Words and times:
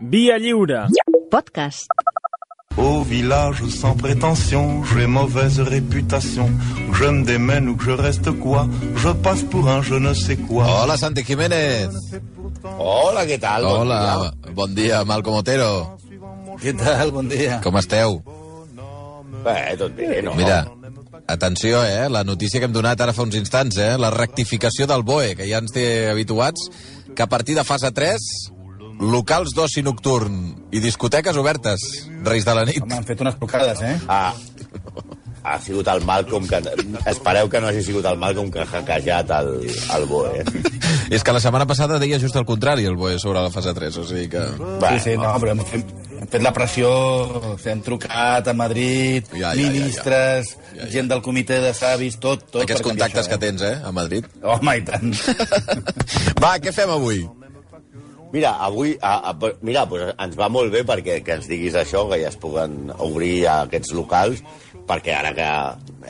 Via 0.00 0.38
lliure. 0.38 0.86
Podcast. 1.30 1.86
Au 2.76 3.02
village 3.02 3.62
sans 3.68 3.94
prétention, 3.94 4.82
j'ai 4.84 5.06
mauvaise 5.06 5.60
réputation. 5.60 6.48
Que 6.90 6.96
je 6.96 7.04
me 7.04 7.24
démène 7.24 7.68
ou 7.68 7.76
que 7.76 7.84
je 7.84 7.90
reste 7.90 8.30
quoi, 8.30 8.66
je 8.96 9.10
passe 9.10 9.42
pour 9.42 9.68
un 9.68 9.82
je 9.82 9.94
ne 9.94 10.14
sais 10.14 10.36
quoi. 10.36 10.64
Hola, 10.82 10.96
Santi 10.96 11.22
Jiménez. 11.22 11.88
Hola, 12.78 13.26
què 13.26 13.38
tal? 13.38 13.62
Bon 13.62 13.82
Hola, 13.82 14.32
bon 14.56 14.74
dia, 14.74 15.04
Malcom 15.04 15.36
Otero. 15.36 15.98
Què 16.62 16.72
tal? 16.76 17.12
Bon 17.12 17.28
dia. 17.28 17.60
Com 17.60 17.76
esteu? 17.76 18.22
Bé, 19.44 19.76
tot 19.76 19.92
bé, 19.96 20.22
no? 20.24 20.32
Mira, 20.38 20.62
atenció, 21.28 21.84
eh? 21.84 22.08
La 22.08 22.24
notícia 22.24 22.60
que 22.60 22.70
hem 22.70 22.72
donat 22.72 23.00
ara 23.00 23.12
fa 23.12 23.26
uns 23.28 23.36
instants, 23.36 23.76
eh? 23.76 23.98
La 24.00 24.12
rectificació 24.14 24.88
del 24.88 25.04
BOE, 25.04 25.34
que 25.36 25.48
ja 25.50 25.60
ens 25.60 25.76
té 25.76 25.84
habituats, 26.08 26.70
que 27.14 27.22
a 27.22 27.28
partir 27.28 27.58
de 27.58 27.64
fase 27.68 27.92
3, 27.92 28.30
locals 29.00 29.54
d'oci 29.56 29.82
nocturn 29.82 30.40
i 30.72 30.80
discoteques 30.82 31.36
obertes, 31.40 31.86
Reis 32.24 32.44
de 32.44 32.54
la 32.54 32.66
nit. 32.68 32.82
Home, 32.84 32.98
han 33.00 33.06
fet 33.08 33.20
unes 33.24 33.38
trucades, 33.40 33.80
eh? 33.80 33.96
Ah, 34.08 34.34
ha 35.42 35.56
sigut 35.60 35.88
el 35.88 36.04
Malcolm 36.04 36.46
que... 36.48 36.60
Espereu 37.08 37.48
que 37.48 37.62
no 37.62 37.70
hagi 37.70 37.82
sigut 37.84 38.04
el 38.04 38.18
Malcolm 38.20 38.50
que 38.52 38.60
ha 38.60 38.68
hackejat 38.68 39.32
el, 39.38 39.54
el 39.96 40.04
BOE. 40.10 40.44
És 41.16 41.24
que 41.24 41.32
la 41.32 41.40
setmana 41.40 41.66
passada 41.66 41.98
deia 42.02 42.20
just 42.20 42.36
el 42.36 42.44
contrari, 42.46 42.84
el 42.86 42.98
BOE, 43.00 43.16
sobre 43.18 43.40
la 43.40 43.50
fase 43.50 43.72
3, 43.74 43.96
o 44.02 44.06
sigui 44.06 44.28
que... 44.30 44.44
Sí, 44.84 45.00
sí, 45.08 45.16
no, 45.18 45.32
però 45.40 45.56
hem 45.56 45.64
fet, 45.64 45.96
hem 46.20 46.30
fet 46.36 46.44
la 46.44 46.52
pressió, 46.54 46.92
o 46.92 47.56
sigui, 47.56 47.72
hem 47.72 47.82
trucat 47.88 48.52
a 48.52 48.54
Madrid, 48.54 49.32
Ja, 49.32 49.48
ja, 49.48 49.56
ja, 49.56 49.56
ministres, 49.64 50.54
ja, 50.74 50.84
ja. 50.84 50.92
gent 50.92 51.10
del 51.10 51.24
comitè 51.24 51.58
de 51.64 51.72
savis, 51.74 52.20
tot, 52.20 52.44
tot. 52.50 52.62
Aquests 52.66 52.84
contactes 52.84 53.24
això, 53.24 53.32
que 53.32 53.42
tens, 53.48 53.64
eh, 53.64 53.78
a 53.80 53.96
Madrid. 53.96 54.28
Eh? 54.28 54.46
Home, 54.54 54.76
i 54.76 54.86
tant. 54.86 55.14
Va, 56.44 56.58
què 56.60 56.76
fem 56.76 56.92
avui? 57.00 57.24
Mira, 58.32 58.52
avui... 58.62 58.96
A, 59.02 59.30
a, 59.30 59.52
mira, 59.66 59.86
pues 59.90 60.12
ens 60.14 60.36
va 60.38 60.48
molt 60.52 60.70
bé 60.72 60.84
perquè 60.86 61.18
que 61.26 61.34
ens 61.38 61.48
diguis 61.50 61.74
això, 61.74 62.04
que 62.10 62.20
ja 62.22 62.30
es 62.30 62.38
puguen 62.38 62.92
obrir 63.02 63.48
aquests 63.50 63.90
locals, 63.96 64.42
perquè 64.86 65.14
ara 65.16 65.32
que 65.34 65.48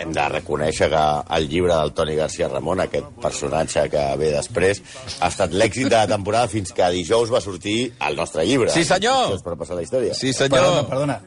hem 0.03 0.13
de 0.17 0.27
reconèixer 0.33 0.91
que 0.93 1.05
el 1.37 1.49
llibre 1.49 1.73
del 1.75 1.93
Toni 1.97 2.17
García 2.19 2.49
Ramon, 2.49 2.85
aquest 2.85 3.09
personatge 3.25 3.87
que 3.93 4.05
ve 4.21 4.31
després, 4.37 4.83
ha 5.21 5.33
estat 5.33 5.57
l'èxit 5.57 5.89
de 5.89 5.97
la 5.97 6.07
temporada 6.09 6.49
fins 6.53 6.73
que 6.77 6.93
dijous 6.93 7.33
va 7.33 7.41
sortir 7.45 7.79
el 8.09 8.17
nostre 8.21 8.45
llibre. 8.49 8.73
Sí, 8.77 8.85
senyor! 8.85 9.31
Això 9.31 9.41
és 9.41 9.49
per 9.49 9.57
passar 9.61 9.81
la 9.81 9.85
història. 9.89 10.15
Sí, 10.17 10.33
Perdona, 10.37 10.61
senyor. 10.61 10.89
perdona. 10.93 11.21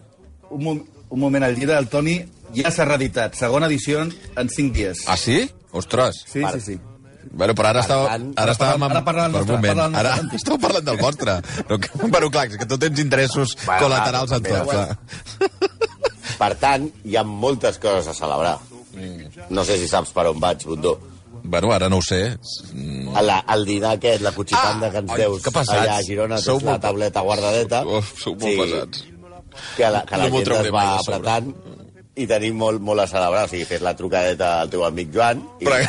Un, 0.53 0.63
mom 0.63 0.81
un 1.13 1.19
moment, 1.21 1.43
el 1.45 1.57
llibre 1.57 1.75
del 1.75 1.89
Toni 1.89 2.15
ja 2.57 2.71
s'ha 2.73 2.85
reeditat, 2.89 3.35
segona 3.37 3.69
edició 3.69 4.01
en 4.01 4.49
5 4.49 4.73
dies. 4.73 5.05
Ah, 5.09 5.17
sí? 5.17 5.43
Ostres. 5.73 6.23
Sí, 6.29 6.41
sí, 6.53 6.61
sí. 6.61 6.79
Bueno, 7.31 7.53
però 7.55 7.69
ara 7.69 7.79
Per 7.79 7.85
estava... 7.87 8.07
tant, 8.09 8.33
Ara 8.37 8.51
estàvem... 8.53 8.83
ara 8.89 9.03
parla 9.05 9.23
del 9.23 9.31
per 9.31 9.41
un 9.41 9.47
nostre, 9.47 9.55
moment. 9.55 9.77
parla 9.77 9.87
del 9.89 9.99
Ara 10.29 10.35
esteu 10.37 10.57
parlant 10.59 10.85
del 10.85 10.97
vostre. 10.99 11.37
No, 11.69 11.79
que, 11.79 11.89
bueno, 12.07 12.29
clar, 12.31 12.47
que 12.49 12.65
tu 12.65 12.77
tens 12.77 12.99
interessos 12.99 13.55
Bueno, 13.65 13.87
col·laterals 13.87 14.35
en 14.37 14.43
tot. 14.43 14.69
clar. 14.69 14.97
Per 16.37 16.51
tant, 16.59 16.89
hi 17.05 17.15
ha 17.17 17.23
moltes 17.23 17.77
coses 17.81 18.07
a 18.11 18.13
celebrar. 18.17 18.57
No 19.49 19.63
sé 19.65 19.77
si 19.81 19.87
saps 19.89 20.11
per 20.13 20.27
on 20.29 20.39
vaig, 20.39 20.65
Bundó. 20.67 20.97
Bueno, 21.43 21.71
ara 21.75 21.89
no 21.89 21.97
ho 21.97 22.01
sé. 22.05 22.37
Mm, 22.73 23.15
El, 23.19 23.65
dinar 23.67 23.95
aquest, 23.97 24.21
la 24.23 24.31
cuchipanda 24.31 24.87
Ah! 24.87 24.91
que 24.91 24.97
ens 25.03 25.11
Ai, 25.11 25.17
deus 25.25 25.41
que 25.43 25.51
allà 25.59 25.97
a 25.97 26.03
Girona, 26.03 26.37
Sou 26.37 26.59
la 26.61 26.71
molt- 26.77 26.81
tauleta 26.85 27.21
guardadeta. 27.21 27.81
Uf, 27.85 28.13
sou 28.21 28.35
molt 28.39 28.61
pesats. 28.61 29.03
Que 29.75 29.89
la, 29.89 30.03
que 30.05 30.17
la 30.17 30.29
No 30.29 30.37
gent 30.37 30.51
es 30.53 30.71
va 30.73 30.85
de 30.97 31.03
sobre. 31.03 31.43
I 32.15 32.27
tenim 32.29 32.53
molt, 32.59 32.77
molt 32.85 33.01
a 33.01 33.07
celebrar. 33.09 33.45
O 33.47 33.49
sigui, 33.49 33.65
fes 33.65 33.81
la 33.81 33.95
trucadeta 33.97 34.59
al 34.61 34.69
teu 34.69 34.83
amic 34.85 35.09
Joan 35.15 35.39
i, 35.59 35.65
Però- 35.65 35.79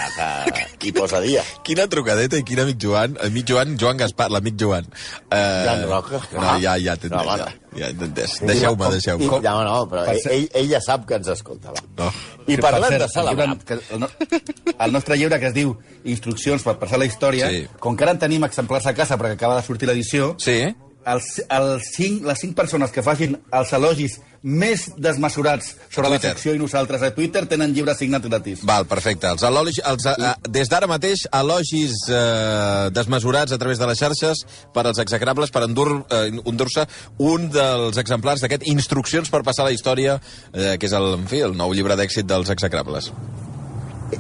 que, 0.55 0.63
i 0.89 0.93
posa 0.97 1.21
dia. 1.21 1.43
Quina 1.67 1.85
trucadeta 1.93 2.39
i 2.41 2.45
quin 2.49 2.63
amic 2.63 2.79
Joan. 2.81 3.19
Amic 3.27 3.45
Joan, 3.51 3.75
Joan 3.81 4.01
Gaspar, 4.01 4.31
l'amic 4.33 4.57
Joan. 4.61 4.89
Uh, 5.29 5.37
Joan 5.67 5.85
Roca. 5.91 6.21
No, 6.33 6.55
ja, 6.63 6.79
ja 6.81 6.95
t'he 6.97 7.11
No, 7.13 7.21
ja, 7.37 7.51
ja 7.77 7.91
entès. 7.93 8.39
Deixeu-me, 8.41 8.89
deixeu-me. 8.95 9.27
no, 9.29 9.55
no, 9.69 9.77
però 9.91 10.05
Per 10.07 10.15
ell, 10.15 10.23
ser- 10.23 10.33
ell, 10.39 10.49
ell 10.63 10.71
ja 10.73 10.81
sap 10.81 11.05
que 11.09 11.19
ens 11.21 11.29
escolta. 11.35 11.75
Va. 11.77 11.85
No. 12.01 12.09
I 12.47 12.55
Sí, 12.55 12.61
parlant 12.61 12.89
per 12.89 12.99
de 12.99 12.99
cert, 12.99 13.05
el 13.05 13.15
celebrar... 13.15 13.59
que- 13.65 13.81
El, 13.95 14.01
no- 14.01 14.75
el 14.87 14.93
nostre 14.93 15.17
llibre 15.21 15.39
que 15.41 15.47
es 15.53 15.55
diu 15.57 15.77
Instruccions 16.05 16.63
per 16.65 16.75
passar 16.81 16.99
la 17.01 17.07
història, 17.09 17.49
Sí. 17.53 17.67
com 17.81 17.97
que 17.97 18.05
ara 18.05 18.13
en 18.17 18.19
tenim 18.25 18.45
exemplars 18.45 18.87
a 18.87 18.95
casa 18.97 19.17
perquè 19.21 19.37
acaba 19.39 19.57
de 19.61 19.67
sortir 19.67 19.89
l'edició, 19.89 20.35
Sí? 20.39 20.59
Els, 21.07 21.41
els 21.53 21.91
cinc, 21.95 22.25
les 22.27 22.41
cinc 22.41 22.55
persones 22.57 22.93
que 22.95 23.03
facin 23.05 23.37
els 23.53 23.73
elogis 23.77 24.19
més 24.45 24.91
desmesurats 25.01 25.71
sobre 25.89 26.11
la 26.11 26.19
Twitter. 26.19 26.35
secció 26.35 26.53
i 26.53 26.61
nosaltres 26.61 27.03
a 27.03 27.11
Twitter 27.17 27.47
tenen 27.49 27.73
llibre 27.73 27.95
signat 27.97 28.27
gratis. 28.29 28.61
Val, 28.69 28.85
perfecte. 28.85 29.31
Els 29.33 29.45
elogis, 29.49 29.81
els, 29.89 30.05
uh, 30.11 30.35
des 30.53 30.69
d'ara 30.69 30.89
mateix, 30.91 31.25
elogis 31.33 31.97
uh, 32.11 32.91
desmesurats 32.93 33.57
a 33.57 33.59
través 33.61 33.81
de 33.81 33.89
les 33.89 33.99
xarxes 33.99 34.45
per 34.75 34.85
als 34.85 35.01
execrables 35.01 35.55
per 35.55 35.65
endur, 35.65 35.89
uh, 36.05 36.27
endur-se 36.45 36.85
un 37.25 37.49
dels 37.55 37.97
exemplars 38.01 38.45
d'aquest 38.45 38.69
Instruccions 38.69 39.33
per 39.33 39.43
passar 39.47 39.65
la 39.65 39.73
història, 39.73 40.19
uh, 40.21 40.77
que 40.77 40.91
és 40.91 40.93
el, 40.93 41.15
en 41.23 41.27
fi, 41.31 41.41
el 41.49 41.57
nou 41.57 41.73
llibre 41.73 41.97
d'èxit 41.97 42.29
dels 42.29 42.53
execrables. 42.53 43.11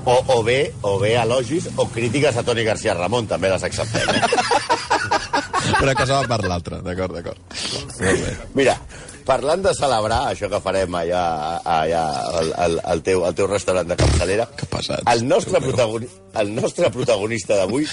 O, 0.08 0.16
o 0.34 0.42
bé, 0.42 0.72
o 0.82 0.96
bé 0.98 1.14
elogis 1.20 1.68
o 1.76 1.86
crítiques 1.92 2.36
a 2.36 2.42
Toni 2.42 2.64
García 2.64 2.96
Ramon, 2.96 3.28
també 3.30 3.52
les 3.52 3.62
acceptem. 3.68 4.08
Eh? 4.08 5.30
Una 5.82 5.94
cosa 5.94 6.20
va 6.22 6.36
per 6.36 6.46
l'altra, 6.48 6.78
d'acord, 6.84 7.14
d'acord. 7.16 7.38
Mira, 8.54 8.74
parlant 9.26 9.62
de 9.64 9.72
celebrar 9.76 10.20
això 10.30 10.48
que 10.52 10.60
farem 10.64 10.94
allà, 10.98 11.22
allà 11.64 12.02
al, 12.40 12.50
al, 12.66 12.78
al, 12.92 13.02
teu, 13.06 13.24
al 13.26 13.34
teu 13.38 13.48
restaurant 13.50 13.88
de 13.88 13.96
capçalera, 14.00 14.46
Que 14.58 14.66
pesats. 14.70 15.02
el 15.14 15.24
nostre, 15.28 15.60
protagoni 15.64 16.08
el 16.40 16.52
nostre 16.54 16.90
protagonista 16.94 17.56
d'avui 17.60 17.86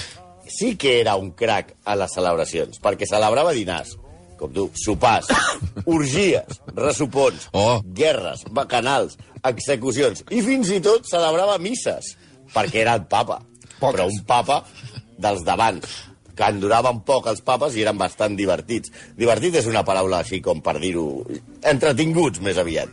sí 0.51 0.73
que 0.75 0.97
era 0.99 1.15
un 1.15 1.31
crac 1.37 1.73
a 1.87 1.95
les 1.95 2.11
celebracions, 2.11 2.79
perquè 2.83 3.07
celebrava 3.07 3.53
dinars, 3.55 3.95
com 4.39 4.51
tu, 4.51 4.67
sopars, 4.75 5.29
orgies, 5.85 6.59
ressupons, 6.75 7.47
Oh. 7.53 7.79
guerres, 7.85 8.43
bacanals, 8.51 9.15
execucions, 9.47 10.25
i 10.29 10.41
fins 10.43 10.69
i 10.75 10.81
tot 10.83 11.07
celebrava 11.07 11.57
misses, 11.61 12.15
perquè 12.53 12.81
era 12.83 12.97
el 12.99 13.05
papa. 13.07 13.39
Poques. 13.79 13.95
Però 13.95 14.05
un 14.11 14.19
papa 14.27 14.59
dels 15.21 15.41
d'abans, 15.47 15.85
que 16.41 16.47
en 16.49 16.61
duraven 16.61 17.03
poc 17.05 17.27
els 17.29 17.43
papes 17.45 17.75
i 17.77 17.83
eren 17.83 17.99
bastant 17.99 18.33
divertits. 18.37 18.89
Divertit 19.17 19.59
és 19.59 19.67
una 19.69 19.83
paraula 19.85 20.23
així 20.23 20.41
com 20.41 20.63
per 20.65 20.79
dir-ho... 20.81 21.05
Entretinguts, 21.69 22.41
més 22.41 22.57
aviat. 22.57 22.89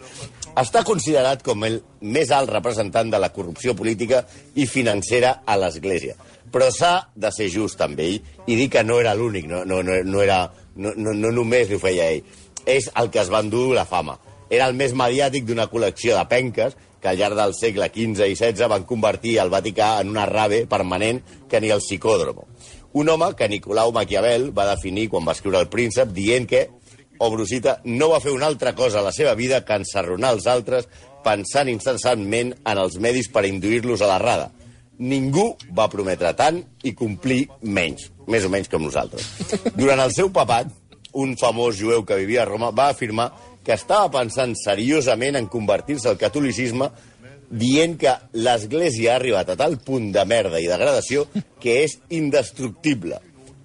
Està 0.59 0.82
considerat 0.84 1.41
com 1.47 1.64
el 1.64 1.78
més 2.12 2.32
alt 2.34 2.50
representant 2.53 3.08
de 3.08 3.20
la 3.22 3.31
corrupció 3.32 3.72
política 3.78 4.25
i 4.60 4.66
financera 4.69 5.38
a 5.47 5.56
l'Església. 5.56 6.19
Però 6.53 6.69
s'ha 6.75 6.92
de 7.14 7.31
ser 7.32 7.48
just 7.54 7.81
amb 7.84 8.00
ell 8.04 8.19
i 8.44 8.56
dir 8.58 8.69
que 8.72 8.84
no 8.84 8.98
era 9.00 9.14
l'únic, 9.16 9.48
no, 9.48 9.62
no, 9.64 9.81
no, 9.87 9.97
no, 10.04 10.20
era, 10.25 10.42
no, 10.76 10.92
no, 10.97 11.14
no 11.16 11.32
només 11.32 11.72
ho 11.72 11.81
feia 11.81 12.10
ell. 12.12 12.26
És 12.69 12.91
el 13.00 13.08
que 13.14 13.22
es 13.22 13.32
va 13.32 13.41
endur 13.44 13.70
la 13.76 13.88
fama. 13.88 14.19
Era 14.53 14.69
el 14.69 14.76
més 14.76 14.92
mediàtic 14.97 15.48
d'una 15.48 15.69
col·lecció 15.72 16.16
de 16.16 16.28
penques 16.28 16.76
que 17.00 17.08
al 17.08 17.20
llarg 17.20 17.38
del 17.38 17.54
segle 17.54 17.88
XV 17.94 18.26
i 18.26 18.37
XVI 18.37 18.69
van 18.72 18.84
convertir 18.88 19.38
el 19.38 19.53
Vaticà 19.53 19.94
en 20.03 20.10
una 20.10 20.26
rave 20.26 20.64
permanent 20.66 21.22
que 21.48 21.60
ni 21.62 21.70
el 21.70 21.84
psicòdromo. 21.84 22.48
Un 22.98 23.09
home 23.12 23.28
que 23.38 23.47
Nicolau 23.47 23.92
Maquiavel 23.94 24.48
va 24.50 24.64
definir 24.72 25.04
quan 25.12 25.26
va 25.26 25.36
escriure 25.36 25.60
El 25.62 25.69
príncep 25.70 26.10
dient 26.10 26.48
que 26.50 26.64
Obrusita 27.22 27.76
no 27.84 28.09
va 28.10 28.19
fer 28.19 28.32
una 28.34 28.48
altra 28.50 28.72
cosa 28.75 28.98
a 28.98 29.04
la 29.06 29.12
seva 29.14 29.36
vida 29.38 29.60
que 29.66 29.76
ensarronar 29.78 30.32
els 30.34 30.48
altres 30.50 30.88
pensant 31.22 31.70
incessantment 31.70 32.50
en 32.58 32.81
els 32.82 32.97
medis 33.03 33.28
per 33.31 33.44
induir-los 33.47 34.03
a 34.03 34.08
l'errada. 34.10 34.48
Ningú 34.98 35.53
va 35.78 35.87
prometre 35.91 36.32
tant 36.38 36.58
i 36.82 36.94
complir 36.98 37.44
menys, 37.62 38.08
més 38.26 38.47
o 38.47 38.50
menys 38.50 38.70
com 38.70 38.82
nosaltres. 38.82 39.31
Durant 39.78 40.03
el 40.03 40.14
seu 40.14 40.32
papat, 40.34 40.70
un 41.22 41.37
famós 41.38 41.78
jueu 41.78 42.03
que 42.06 42.19
vivia 42.19 42.42
a 42.42 42.48
Roma 42.50 42.72
va 42.75 42.88
afirmar 42.91 43.31
que 43.62 43.76
estava 43.78 44.10
pensant 44.10 44.56
seriosament 44.58 45.38
en 45.38 45.47
convertir-se 45.47 46.10
al 46.10 46.19
catolicisme 46.19 46.91
dient 47.50 47.97
que 48.00 48.14
l'Església 48.36 49.14
ha 49.14 49.19
arribat 49.19 49.50
a 49.53 49.56
tal 49.56 49.78
punt 49.84 50.10
de 50.12 50.25
merda 50.28 50.60
i 50.60 50.69
degradació 50.69 51.26
que 51.62 51.82
és 51.84 51.98
indestructible. 52.14 53.20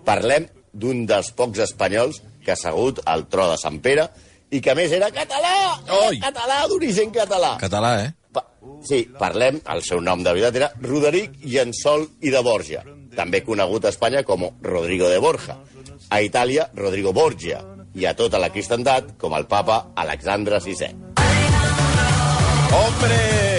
Parlem 0.08 0.48
d'un 0.74 1.06
dels 1.08 1.32
pocs 1.38 1.64
espanyols 1.68 2.22
que 2.44 2.54
ha 2.54 2.58
assegut 2.58 3.02
al 3.06 3.28
tro 3.32 3.50
de 3.52 3.60
Sant 3.62 3.80
Pere 3.84 4.08
i 4.54 4.62
que 4.62 4.74
a 4.74 4.78
més 4.78 4.92
era 4.94 5.10
català! 5.14 5.54
Oi! 6.08 6.18
Era 6.20 6.32
català 6.32 6.60
d'origen 6.70 7.14
català! 7.16 7.56
Català, 7.62 7.94
eh? 8.06 8.12
Pa 8.34 8.46
sí, 8.88 9.04
parlem, 9.20 9.60
el 9.70 9.84
seu 9.86 10.02
nom 10.02 10.24
de 10.26 10.34
veritat 10.34 10.58
era 10.60 10.72
Roderic 10.82 11.38
Llençol 11.46 12.08
i 12.26 12.34
de 12.34 12.42
Borja, 12.46 12.84
també 13.16 13.44
conegut 13.46 13.86
a 13.86 13.94
Espanya 13.94 14.24
com 14.28 14.48
Rodrigo 14.66 15.10
de 15.12 15.22
Borja, 15.24 15.60
a 16.10 16.22
Itàlia 16.26 16.70
Rodrigo 16.76 17.14
Borgia, 17.14 17.62
i 17.94 18.08
a 18.10 18.16
tota 18.18 18.42
la 18.42 18.50
cristandat 18.50 19.14
com 19.22 19.38
el 19.38 19.46
papa 19.46 19.94
Alexandre 19.96 20.60
VI. 20.66 20.94
Hombre! 22.74 23.53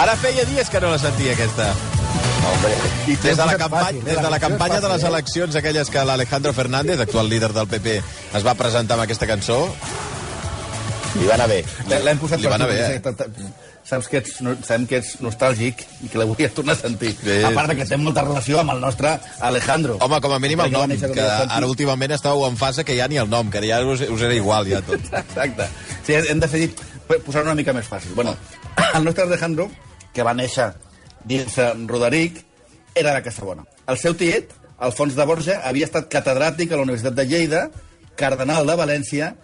Ara 0.00 0.14
feia 0.16 0.44
dies 0.48 0.70
que 0.70 0.80
no 0.80 0.90
la 0.92 0.98
sentia, 0.98 1.32
aquesta. 1.34 1.72
Hombre, 2.50 2.74
Des 3.06 3.36
de 3.36 3.46
la, 3.46 3.56
campanya, 3.58 3.98
eh? 3.98 4.04
des 4.04 4.20
de 4.22 4.30
la 4.30 4.38
campanya 4.40 4.80
de 4.80 4.88
les 4.88 5.02
eh? 5.02 5.08
eleccions, 5.08 5.56
aquelles 5.56 5.90
que 5.90 6.04
l'Alejandro 6.04 6.52
Fernández, 6.56 7.00
actual 7.00 7.28
líder 7.28 7.52
del 7.52 7.68
PP, 7.68 7.98
es 8.38 8.46
va 8.46 8.54
presentar 8.56 8.96
amb 8.96 9.04
aquesta 9.04 9.28
cançó, 9.28 9.58
li 11.18 11.26
va 11.28 11.34
anar 11.36 11.48
bé. 11.50 11.60
L'hem 11.90 12.22
posat 12.22 12.40
Li 12.40 12.48
va 12.48 12.56
anar 12.56 12.70
bé, 12.70 12.78
perquè 13.04 13.28
eh? 13.28 13.50
Saps 13.90 14.08
que 14.10 14.20
ets, 14.20 14.36
no, 14.44 14.54
sabem 14.64 14.86
que 14.88 15.00
ets 15.00 15.16
nostàlgic 15.24 15.82
i 16.04 16.10
que 16.10 16.20
la 16.20 16.26
volies 16.30 16.54
tornar 16.54 16.76
a 16.76 16.80
sentir. 16.80 17.10
Sí. 17.18 17.40
A 17.46 17.50
part 17.56 17.72
de 17.72 17.76
que 17.80 17.86
té 17.88 17.98
molta 18.00 18.24
relació 18.26 18.60
amb 18.62 18.74
el 18.76 18.82
nostre 18.82 19.16
Alejandro. 19.46 19.98
Home, 20.04 20.20
com 20.22 20.34
a 20.36 20.38
mínim 20.42 20.62
el 20.64 20.74
nom, 20.74 20.94
que 20.94 21.00
Santi. 21.02 21.24
ara 21.56 21.66
últimament 21.66 22.14
estàu 22.16 22.44
en 22.46 22.58
fase 22.60 22.84
que 22.86 22.96
ja 22.98 23.08
ni 23.10 23.18
el 23.20 23.30
nom, 23.30 23.50
que 23.50 23.62
ja 23.66 23.82
us, 23.84 24.04
us 24.06 24.22
era 24.22 24.36
igual 24.36 24.70
ja 24.70 24.82
tot. 24.86 25.02
Exacte. 25.24 25.68
Sí, 26.06 26.16
hem 26.16 26.42
decidit 26.42 26.78
posar 27.26 27.44
una 27.46 27.56
mica 27.58 27.74
més 27.76 27.88
fàcil. 27.90 28.14
Bueno, 28.14 28.36
el 28.94 29.04
nostre 29.04 29.26
Alejandro, 29.26 29.68
que 30.14 30.26
va 30.26 30.34
néixer 30.38 30.70
dins 31.26 31.58
Roderic, 31.90 32.44
era 32.94 33.14
de 33.14 33.22
Cassabona. 33.22 33.66
El 33.90 33.98
seu 33.98 34.14
tiet, 34.18 34.54
Alfons 34.80 35.16
de 35.16 35.26
Borja, 35.28 35.60
havia 35.66 35.86
estat 35.88 36.08
catedràtic 36.12 36.72
a 36.72 36.78
la 36.78 36.86
Universitat 36.86 37.16
de 37.18 37.26
Lleida, 37.28 37.64
cardenal 38.16 38.66
de 38.68 38.76
València, 38.78 39.34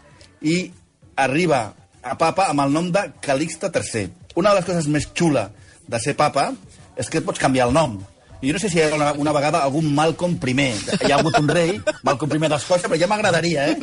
i 0.40 0.70
arriba 1.16 1.72
a 2.06 2.14
papa 2.18 2.46
amb 2.52 2.62
el 2.66 2.72
nom 2.72 2.92
de 2.94 3.02
Calixte 3.24 3.70
III. 3.72 4.25
Una 4.36 4.52
de 4.52 4.60
les 4.60 4.66
coses 4.68 4.86
més 4.92 5.06
xula 5.16 5.48
de 5.88 5.98
ser 6.02 6.12
papa 6.18 6.50
és 6.96 7.08
que 7.10 7.18
et 7.22 7.26
pots 7.26 7.40
canviar 7.40 7.68
el 7.70 7.74
nom. 7.76 7.96
I 8.42 8.50
jo 8.50 8.56
no 8.56 8.60
sé 8.60 8.68
si 8.68 8.76
hi 8.76 8.82
ha 8.84 8.90
una, 8.94 9.12
una 9.16 9.32
vegada 9.32 9.62
algun 9.64 9.86
Malcolm 9.96 10.34
I. 10.36 10.66
Hi 11.06 11.12
ha 11.12 11.16
hagut 11.22 11.38
un 11.40 11.48
rei, 11.48 11.78
Malcolm 12.04 12.34
I 12.36 12.48
d'Escòcia, 12.52 12.88
però 12.90 12.98
ja 13.00 13.08
m'agradaria, 13.08 13.70
eh? 13.72 13.76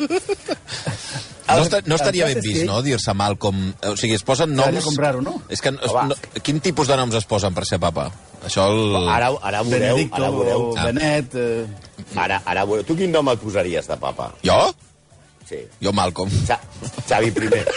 No, 1.44 1.58
esta, 1.60 1.80
no 1.84 1.96
estaria 1.98 2.24
ben 2.30 2.38
vist, 2.40 2.60
que- 2.62 2.66
no?, 2.68 2.78
dir-se 2.82 3.12
Malcolm... 3.18 3.74
O 3.90 3.96
sigui, 4.00 4.14
es 4.16 4.22
posen 4.24 4.54
Seria 4.54 4.70
noms... 4.78 4.84
com 4.86 4.96
raro, 5.02 5.20
no? 5.20 5.34
És 5.52 5.60
que, 5.60 5.68
es, 5.74 5.92
no, 5.92 6.14
quin 6.46 6.60
tipus 6.64 6.88
de 6.88 6.96
noms 6.96 7.14
es 7.18 7.26
posen 7.28 7.52
per 7.54 7.66
ser 7.68 7.78
papa? 7.82 8.06
Això 8.46 8.68
el... 8.70 8.94
Ara, 9.10 9.28
ara 9.42 9.60
veureu, 9.66 9.98
Benedicto, 9.98 10.22
ara 10.22 10.30
veureu. 10.32 10.70
Ah. 10.78 10.86
Benet... 10.88 11.34
Eh... 11.34 11.66
Ara, 12.16 12.40
ara 12.46 12.64
veureu. 12.64 12.86
Tu 12.88 12.96
quin 13.02 13.12
nom 13.12 13.28
et 13.34 13.40
posaries 13.42 13.86
de 13.90 13.96
papa? 14.00 14.30
Jo? 14.46 14.70
Sí. 15.50 15.58
Jo 15.84 15.92
Malcolm. 15.92 16.30
Xa 16.46 16.56
Xavi 17.10 17.34
I. 17.34 17.66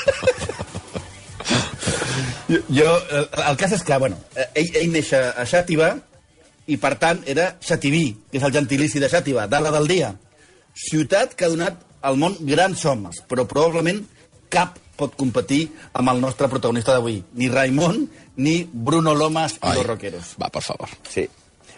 Jo, 2.49 2.59
jo, 2.69 2.91
el, 3.19 3.27
el 3.49 3.57
cas 3.59 3.73
és 3.77 3.83
que, 3.83 3.97
bueno, 4.01 4.19
eh, 4.35 4.47
ell, 4.61 4.71
ell 4.81 4.93
neix 4.93 5.11
a 5.17 5.45
Xàtiva 5.47 5.91
i, 6.67 6.77
per 6.81 6.95
tant, 7.01 7.21
era 7.29 7.53
Xativí, 7.63 8.05
que 8.31 8.39
és 8.39 8.47
el 8.47 8.55
gentilici 8.55 9.01
de 9.03 9.09
Xàtiva, 9.11 9.47
dada 9.51 9.71
del 9.75 9.87
dia. 9.89 10.13
Ciutat 10.77 11.33
que 11.37 11.47
ha 11.47 11.53
donat 11.53 11.79
al 12.07 12.19
món 12.19 12.37
grans 12.47 12.83
homes, 12.85 13.23
però 13.27 13.47
probablement 13.49 14.03
cap 14.53 14.77
pot 14.97 15.13
competir 15.17 15.67
amb 15.97 16.09
el 16.13 16.21
nostre 16.21 16.49
protagonista 16.49 16.95
d'avui. 16.95 17.19
Ni 17.37 17.49
Raimon, 17.53 18.01
ni 18.41 18.57
Bruno 18.71 19.13
Lomas 19.15 19.57
i 19.57 19.61
Ai, 19.61 19.75
los 19.77 19.87
rockeros. 19.87 20.33
Va, 20.41 20.49
per 20.49 20.63
favor. 20.65 20.89
Sí. 21.09 21.27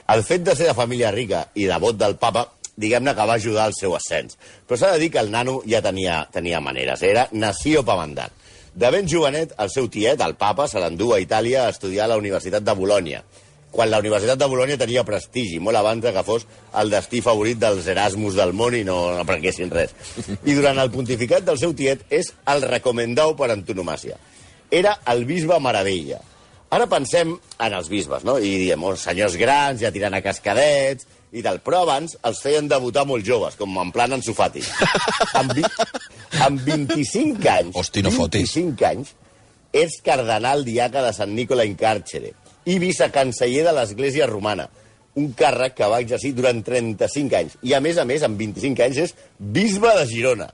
El 0.09 0.23
fet 0.25 0.45
de 0.47 0.55
ser 0.55 0.69
de 0.71 0.77
família 0.77 1.11
rica 1.11 1.43
i 1.53 1.67
de 1.69 1.77
vot 1.81 1.99
del 1.99 2.15
papa, 2.21 2.47
diguem-ne 2.79 3.13
que 3.15 3.27
va 3.27 3.35
ajudar 3.35 3.67
al 3.67 3.75
seu 3.77 3.93
ascens. 3.97 4.39
Però 4.65 4.79
s'ha 4.79 4.93
de 4.95 5.03
dir 5.03 5.11
que 5.13 5.21
el 5.21 5.31
nano 5.31 5.59
ja 5.67 5.83
tenia, 5.85 6.23
tenia 6.31 6.61
maneres. 6.63 7.03
Era 7.03 7.27
nació 7.31 7.83
pamandat. 7.85 8.31
De 8.79 8.87
ben 8.95 9.07
jovenet, 9.11 9.51
el 9.59 9.67
seu 9.73 9.89
tiet, 9.91 10.21
el 10.23 10.37
papa, 10.39 10.63
se 10.71 10.79
l'endú 10.79 11.09
a 11.11 11.17
Itàlia 11.19 11.65
a 11.65 11.71
estudiar 11.73 12.05
a 12.05 12.13
la 12.13 12.17
Universitat 12.21 12.63
de 12.63 12.75
Bolònia 12.79 13.23
quan 13.69 13.91
la 13.91 13.99
Universitat 14.01 14.39
de 14.39 14.47
Bolònia 14.49 14.79
tenia 14.81 15.03
prestigi, 15.05 15.59
molt 15.61 15.77
abans 15.77 16.01
que 16.01 16.23
fos 16.25 16.47
el 16.81 16.89
destí 16.89 17.19
favorit 17.21 17.59
dels 17.61 17.85
Erasmus 17.91 18.33
del 18.39 18.49
món 18.57 18.73
i 18.73 18.81
no 18.87 18.95
aprenguessin 19.21 19.69
res. 19.69 19.93
I 20.41 20.55
durant 20.57 20.79
el 20.81 20.89
pontificat 20.89 21.45
del 21.45 21.59
seu 21.61 21.75
tiet 21.77 22.01
és 22.09 22.31
el 22.49 22.65
recomendau 22.65 23.35
per 23.37 23.51
antonomàcia. 23.53 24.17
Era 24.71 24.95
el 25.13 25.21
bisbe 25.29 25.59
Meravella. 25.61 26.17
Ara 26.73 26.89
pensem 26.89 27.35
en 27.35 27.77
els 27.77 27.91
bisbes, 27.93 28.25
no? 28.25 28.39
I 28.41 28.55
diem, 28.63 28.81
oh, 28.81 28.95
senyors 28.97 29.37
grans, 29.37 29.83
ja 29.83 29.93
tirant 29.93 30.17
a 30.17 30.23
cascadets 30.25 31.05
i 31.31 31.43
tal. 31.45 31.59
Però 31.65 31.83
abans 31.85 32.15
els 32.25 32.41
feien 32.43 32.67
debutar 32.69 33.05
molt 33.09 33.25
joves, 33.25 33.57
com 33.59 33.77
en 33.81 33.93
plan 33.95 34.13
Ansu 34.17 34.35
Fati. 34.37 34.63
amb, 35.39 35.53
vi 35.57 35.65
amb 36.45 36.61
25 36.65 37.49
anys... 37.53 37.79
Hosti, 37.79 38.03
no 38.05 38.13
fotis. 38.15 38.53
25 38.57 38.87
anys, 38.89 39.15
és 39.73 39.99
cardenal 40.05 40.65
diaca 40.65 41.03
de 41.05 41.13
Sant 41.13 41.33
Nicola 41.35 41.65
in 41.67 41.75
Carcere 41.77 42.33
i 42.69 42.77
vicecanceller 42.81 43.63
de 43.65 43.73
l'Església 43.73 44.27
Romana, 44.29 44.67
un 45.19 45.31
càrrec 45.37 45.75
que 45.77 45.89
va 45.89 45.99
exercir 46.03 46.33
durant 46.37 46.61
35 46.65 47.37
anys. 47.37 47.57
I, 47.65 47.73
a 47.77 47.81
més 47.83 47.97
a 47.97 48.05
més, 48.07 48.23
amb 48.25 48.39
25 48.39 48.85
anys, 48.85 49.03
és 49.05 49.15
bisbe 49.39 49.91
de 49.97 50.05
Girona. 50.09 50.49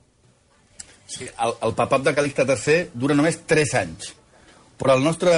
Sí, 1.05 1.27
el, 1.27 1.55
el 1.67 1.75
papat 1.77 2.07
de 2.07 2.13
Calixte 2.17 2.45
III 2.47 2.77
dura 2.97 3.17
només 3.17 3.41
3 3.47 3.73
anys. 3.81 4.13
Però 4.79 4.95
el 4.97 5.03
nostre 5.05 5.33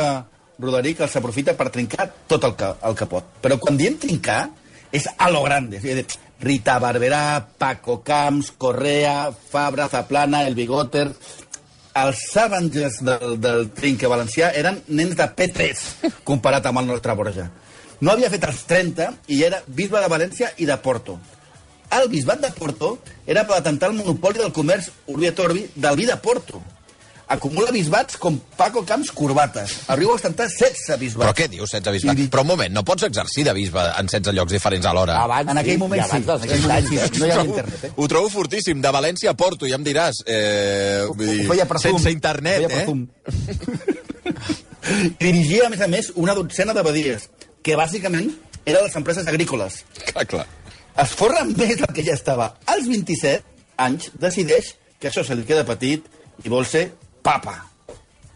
Roderic 0.58 1.04
el 1.06 1.12
s'aprofita 1.12 1.54
per 1.58 1.70
trincar 1.74 2.08
tot 2.30 2.46
el 2.48 2.56
que, 2.58 2.72
el 2.90 2.96
que 2.98 3.10
pot. 3.10 3.36
Però 3.44 3.58
quan 3.62 3.78
diem 3.78 3.98
trincar, 4.02 4.48
és 4.92 5.08
a 5.18 5.30
lo 5.32 5.44
grande. 5.44 5.80
Dir, 5.84 6.06
Rita 6.40 6.78
Barberà, 6.80 7.42
Paco 7.58 8.02
Camps, 8.04 8.52
Correa, 8.58 9.32
Fabra, 9.32 9.90
Zaplana, 9.90 10.46
El 10.48 10.56
Bigoter... 10.56 11.12
Els 11.98 12.20
Avengers 12.38 13.00
del, 13.02 13.40
del 13.42 13.72
trinque 13.74 14.06
valencià 14.06 14.52
eren 14.54 14.76
nens 14.94 15.16
de 15.18 15.26
P3 15.34 15.80
comparat 16.30 16.68
amb 16.70 16.84
el 16.84 16.92
nostre 16.92 17.16
Borja. 17.18 17.48
No 18.06 18.12
havia 18.12 18.30
fet 18.30 18.46
els 18.46 18.60
30 18.70 19.08
i 19.34 19.40
era 19.48 19.64
bisbe 19.66 19.98
de 20.04 20.12
València 20.12 20.52
i 20.62 20.68
de 20.70 20.78
Porto. 20.78 21.16
El 21.98 22.06
bisbat 22.12 22.44
de 22.44 22.52
Porto 22.54 23.00
era 23.26 23.48
per 23.48 23.58
atentar 23.58 23.90
el 23.90 23.98
monopoli 23.98 24.44
del 24.44 24.54
comerç 24.54 24.92
Urbi 25.08 25.32
et 25.32 25.40
Orbi 25.40 25.66
del 25.74 25.98
vi 25.98 26.06
de 26.06 26.18
Porto. 26.22 26.62
Acumula 27.30 27.72
bisbats 27.76 28.16
com 28.16 28.38
Paco 28.56 28.86
Camps 28.88 29.10
Corbates. 29.12 29.74
Arriba 29.92 30.12
a 30.14 30.16
ostentar 30.16 30.48
16 30.48 30.96
bisbats. 31.00 31.26
Però 31.26 31.34
què 31.36 31.50
dius, 31.52 31.70
16 31.74 31.92
bisbes? 31.98 32.20
I- 32.24 32.30
Però 32.32 32.42
un 32.46 32.48
moment, 32.48 32.72
no 32.74 32.84
pots 32.88 33.04
exercir 33.04 33.44
de 33.44 33.52
bisbe 33.54 33.82
en 34.00 34.08
16 34.08 34.34
llocs 34.34 34.52
diferents 34.54 34.86
alhora. 34.86 35.18
Abans, 35.24 35.50
En 35.52 35.58
aquell 35.58 35.74
sí, 35.74 35.78
moment 35.78 36.00
i 36.00 36.06
abans 36.06 36.24
sí, 36.24 36.28
dels 36.30 36.42
en 36.44 36.50
aquell 36.50 36.62
30 36.64 36.68
moment 36.68 37.02
anys. 37.02 37.12
sí. 37.12 37.20
No 37.20 37.26
hi 37.26 37.32
havia 37.32 37.44
internet, 37.50 37.84
eh? 37.84 37.92
Ho 37.98 38.08
trobo 38.08 38.30
fortíssim, 38.30 38.82
de 38.82 38.90
València 38.96 39.30
a 39.30 39.34
Porto, 39.36 39.68
ja 39.68 39.76
em 39.76 39.84
diràs. 39.84 40.22
Eh, 40.26 41.04
vull 41.10 41.28
dir, 41.28 41.46
Ho 41.46 41.52
feia 41.54 41.66
per 41.68 41.80
Zoom. 41.80 41.98
sense 42.00 42.12
internet, 42.12 42.72
eh? 42.72 42.86
Dirigia, 45.20 45.66
a 45.68 45.70
més 45.70 45.82
a 45.82 45.88
més, 45.88 46.12
una 46.16 46.34
dotzena 46.34 46.74
de 46.74 46.82
badies, 46.86 47.30
que 47.62 47.76
bàsicament 47.76 48.32
eren 48.66 48.84
les 48.86 48.96
empreses 48.96 49.28
agrícoles. 49.28 49.82
Clar, 50.14 50.26
clar. 50.28 50.46
Es 50.98 51.10
forra 51.14 51.44
més 51.44 51.76
del 51.78 51.92
que 51.94 52.04
ja 52.08 52.14
estava. 52.16 52.54
Als 52.66 52.88
27 52.88 53.44
anys 53.84 54.12
decideix 54.18 54.76
que 55.00 55.10
això 55.12 55.26
se 55.28 55.36
li 55.36 55.44
queda 55.44 55.66
petit 55.68 56.06
i 56.44 56.50
vol 56.50 56.66
ser 56.66 56.94
papa. 57.28 57.58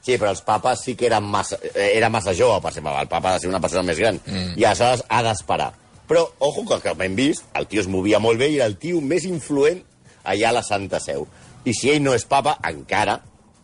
Sí, 0.01 0.17
però 0.17 0.31
els 0.33 0.41
papes 0.41 0.81
sí 0.85 0.95
que 0.97 1.07
eren 1.07 1.27
massa, 1.29 1.59
eh, 1.61 1.91
era 1.93 2.09
massa 2.09 2.33
jove 2.37 2.59
per 2.63 2.73
ser 2.73 2.83
papa. 2.83 3.03
El 3.05 3.11
papa 3.11 3.29
ha 3.29 3.37
de 3.37 3.43
ser 3.43 3.51
una 3.51 3.61
persona 3.61 3.85
més 3.87 3.99
gran. 4.01 4.17
Mm. 4.25 4.57
I 4.57 4.65
aleshores 4.65 5.05
ha 5.07 5.21
d'esperar. 5.23 5.69
Però, 6.09 6.25
ojo, 6.43 6.65
que 6.67 6.81
com 6.83 7.03
hem 7.05 7.15
vist, 7.15 7.45
el 7.55 7.69
tio 7.71 7.83
es 7.85 7.87
movia 7.87 8.19
molt 8.19 8.41
bé 8.41 8.49
i 8.51 8.57
era 8.57 8.67
el 8.67 8.75
tio 8.81 8.99
més 8.99 9.23
influent 9.29 9.79
allà 10.27 10.49
a 10.49 10.57
la 10.57 10.63
Santa 10.65 10.99
Seu. 10.99 11.27
I 11.63 11.75
si 11.77 11.93
ell 11.93 12.01
no 12.03 12.15
és 12.17 12.25
papa, 12.25 12.57
encara, 12.67 13.19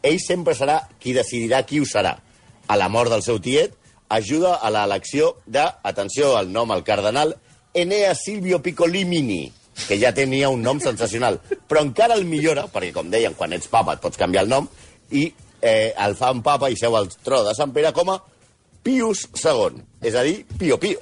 ell 0.05 0.19
sempre 0.21 0.55
serà 0.55 0.77
qui 1.01 1.15
decidirà 1.17 1.63
qui 1.67 1.81
ho 1.81 1.89
serà. 1.89 2.13
A 2.67 2.77
la 2.77 2.87
mort 2.93 3.11
del 3.11 3.25
seu 3.25 3.41
tiet, 3.43 3.73
ajuda 4.13 4.55
a 4.61 4.71
l'elecció 4.71 5.33
de, 5.45 5.65
atenció 5.83 6.35
al 6.37 6.51
nom 6.53 6.71
al 6.71 6.85
cardenal, 6.87 7.35
Enea 7.73 8.13
Silvio 8.15 8.61
Piccolimini, 8.63 9.51
que 9.87 9.97
ja 9.99 10.13
tenia 10.15 10.49
un 10.53 10.63
nom 10.63 10.79
sensacional. 10.79 11.41
Però 11.67 11.83
encara 11.83 12.15
el 12.15 12.25
millora, 12.29 12.67
perquè, 12.71 12.93
com 12.95 13.11
deien, 13.11 13.35
quan 13.37 13.53
ets 13.57 13.67
papa 13.71 13.97
et 13.97 14.03
pots 14.03 14.19
canviar 14.19 14.45
el 14.45 14.53
nom, 14.53 14.69
i 15.11 15.27
eh, 15.61 15.93
el 15.93 16.15
fan 16.19 16.41
papa 16.45 16.69
i 16.71 16.77
seu 16.79 16.95
al 16.97 17.09
tro 17.23 17.43
de 17.45 17.55
Sant 17.57 17.73
Pere 17.75 17.93
com 17.95 18.11
a 18.13 18.19
Pius 18.83 19.25
II, 19.35 19.81
és 20.07 20.15
a 20.15 20.23
dir, 20.23 20.45
Pio 20.57 20.77
Pio. 20.79 21.01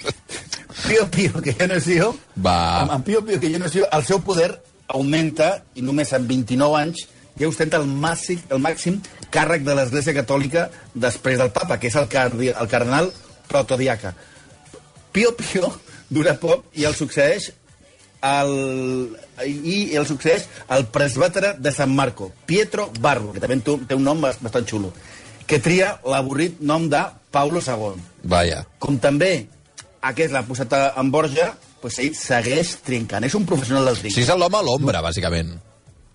Pio 0.88 1.06
Pio, 1.12 1.42
que 1.44 1.54
ja 1.54 1.68
no 1.70 1.78
jo, 1.84 2.10
Va. 2.34 2.56
amb, 2.80 2.96
amb 2.96 3.06
Pio 3.06 3.22
Pio, 3.22 3.38
que 3.38 3.52
ja 3.52 3.60
no 3.62 3.70
jo, 3.70 3.84
el 3.86 4.04
seu 4.08 4.22
poder 4.26 4.50
augmenta 4.90 5.60
i 5.78 5.84
només 5.86 6.10
amb 6.16 6.26
29 6.30 6.78
anys 6.80 7.04
ja 7.38 7.48
ostenta 7.48 7.78
el 7.80 7.86
màxim, 7.86 8.40
el 8.50 8.58
màxim 8.60 8.98
càrrec 9.32 9.62
de 9.64 9.76
l'Església 9.76 10.16
Catòlica 10.16 10.66
després 10.94 11.38
del 11.38 11.52
papa, 11.54 11.78
que 11.78 11.88
és 11.88 11.96
el, 11.96 12.08
cardi, 12.10 12.50
el 12.50 12.68
cardenal 12.68 13.12
protodiaca. 13.48 14.12
Pio 15.14 15.32
Pio 15.38 15.70
dura 16.10 16.34
poc 16.42 16.66
i 16.74 16.84
el 16.88 16.96
succeeix 16.98 17.52
el, 18.22 19.16
i 19.46 19.94
el 19.96 20.06
succeeix 20.08 20.44
el 20.76 20.86
presbàtere 20.92 21.54
de 21.58 21.72
San 21.72 21.94
Marco, 21.96 22.32
Pietro 22.46 22.90
Barbo, 23.00 23.32
que 23.32 23.40
també 23.40 23.56
té 23.64 23.94
un 23.96 24.04
nom 24.04 24.20
bas- 24.20 24.40
bastant 24.42 24.66
xulo, 24.68 24.92
que 25.46 25.58
tria 25.58 25.96
l'avorrit 26.04 26.60
nom 26.60 26.88
de 26.90 27.00
Paulo 27.30 27.60
II. 27.62 27.96
Vaja. 28.24 28.64
Com 28.78 28.98
també 28.98 29.46
aquest 30.02 30.32
l'ha 30.32 30.42
posat 30.46 30.72
a- 30.72 30.92
en 31.00 31.10
Borja, 31.10 31.54
doncs 31.82 31.98
ell 31.98 32.14
segueix 32.14 32.76
trincant. 32.84 33.24
És 33.24 33.34
un 33.34 33.46
professional 33.46 33.84
del 33.86 33.98
trinc. 33.98 34.14
Sí, 34.14 34.22
és 34.22 34.28
l'home 34.28 34.56
a 34.58 34.62
l'ombra, 34.62 35.00
bàsicament. 35.02 35.56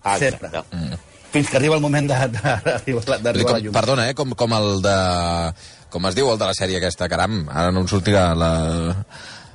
Ah, 0.02 0.18
Sempre. 0.18 0.48
Mm. 0.70 0.94
Fins 1.32 1.48
que 1.50 1.56
arriba 1.58 1.74
el 1.74 1.80
moment 1.82 2.06
d'arribar 2.08 3.18
d'arribar 3.20 3.52
la 3.52 3.58
llum. 3.58 3.72
perdona, 3.74 4.08
eh? 4.08 4.14
Com, 4.14 4.30
com 4.38 4.52
el 4.54 4.80
de... 4.82 5.52
Com 5.90 6.06
es 6.06 6.14
diu 6.14 6.30
el 6.30 6.38
de 6.38 6.46
la 6.46 6.54
sèrie 6.54 6.78
aquesta, 6.78 7.08
caram? 7.08 7.48
Ara 7.50 7.72
no 7.72 7.80
em 7.82 7.88
sortirà 7.90 8.28
la... 8.38 8.50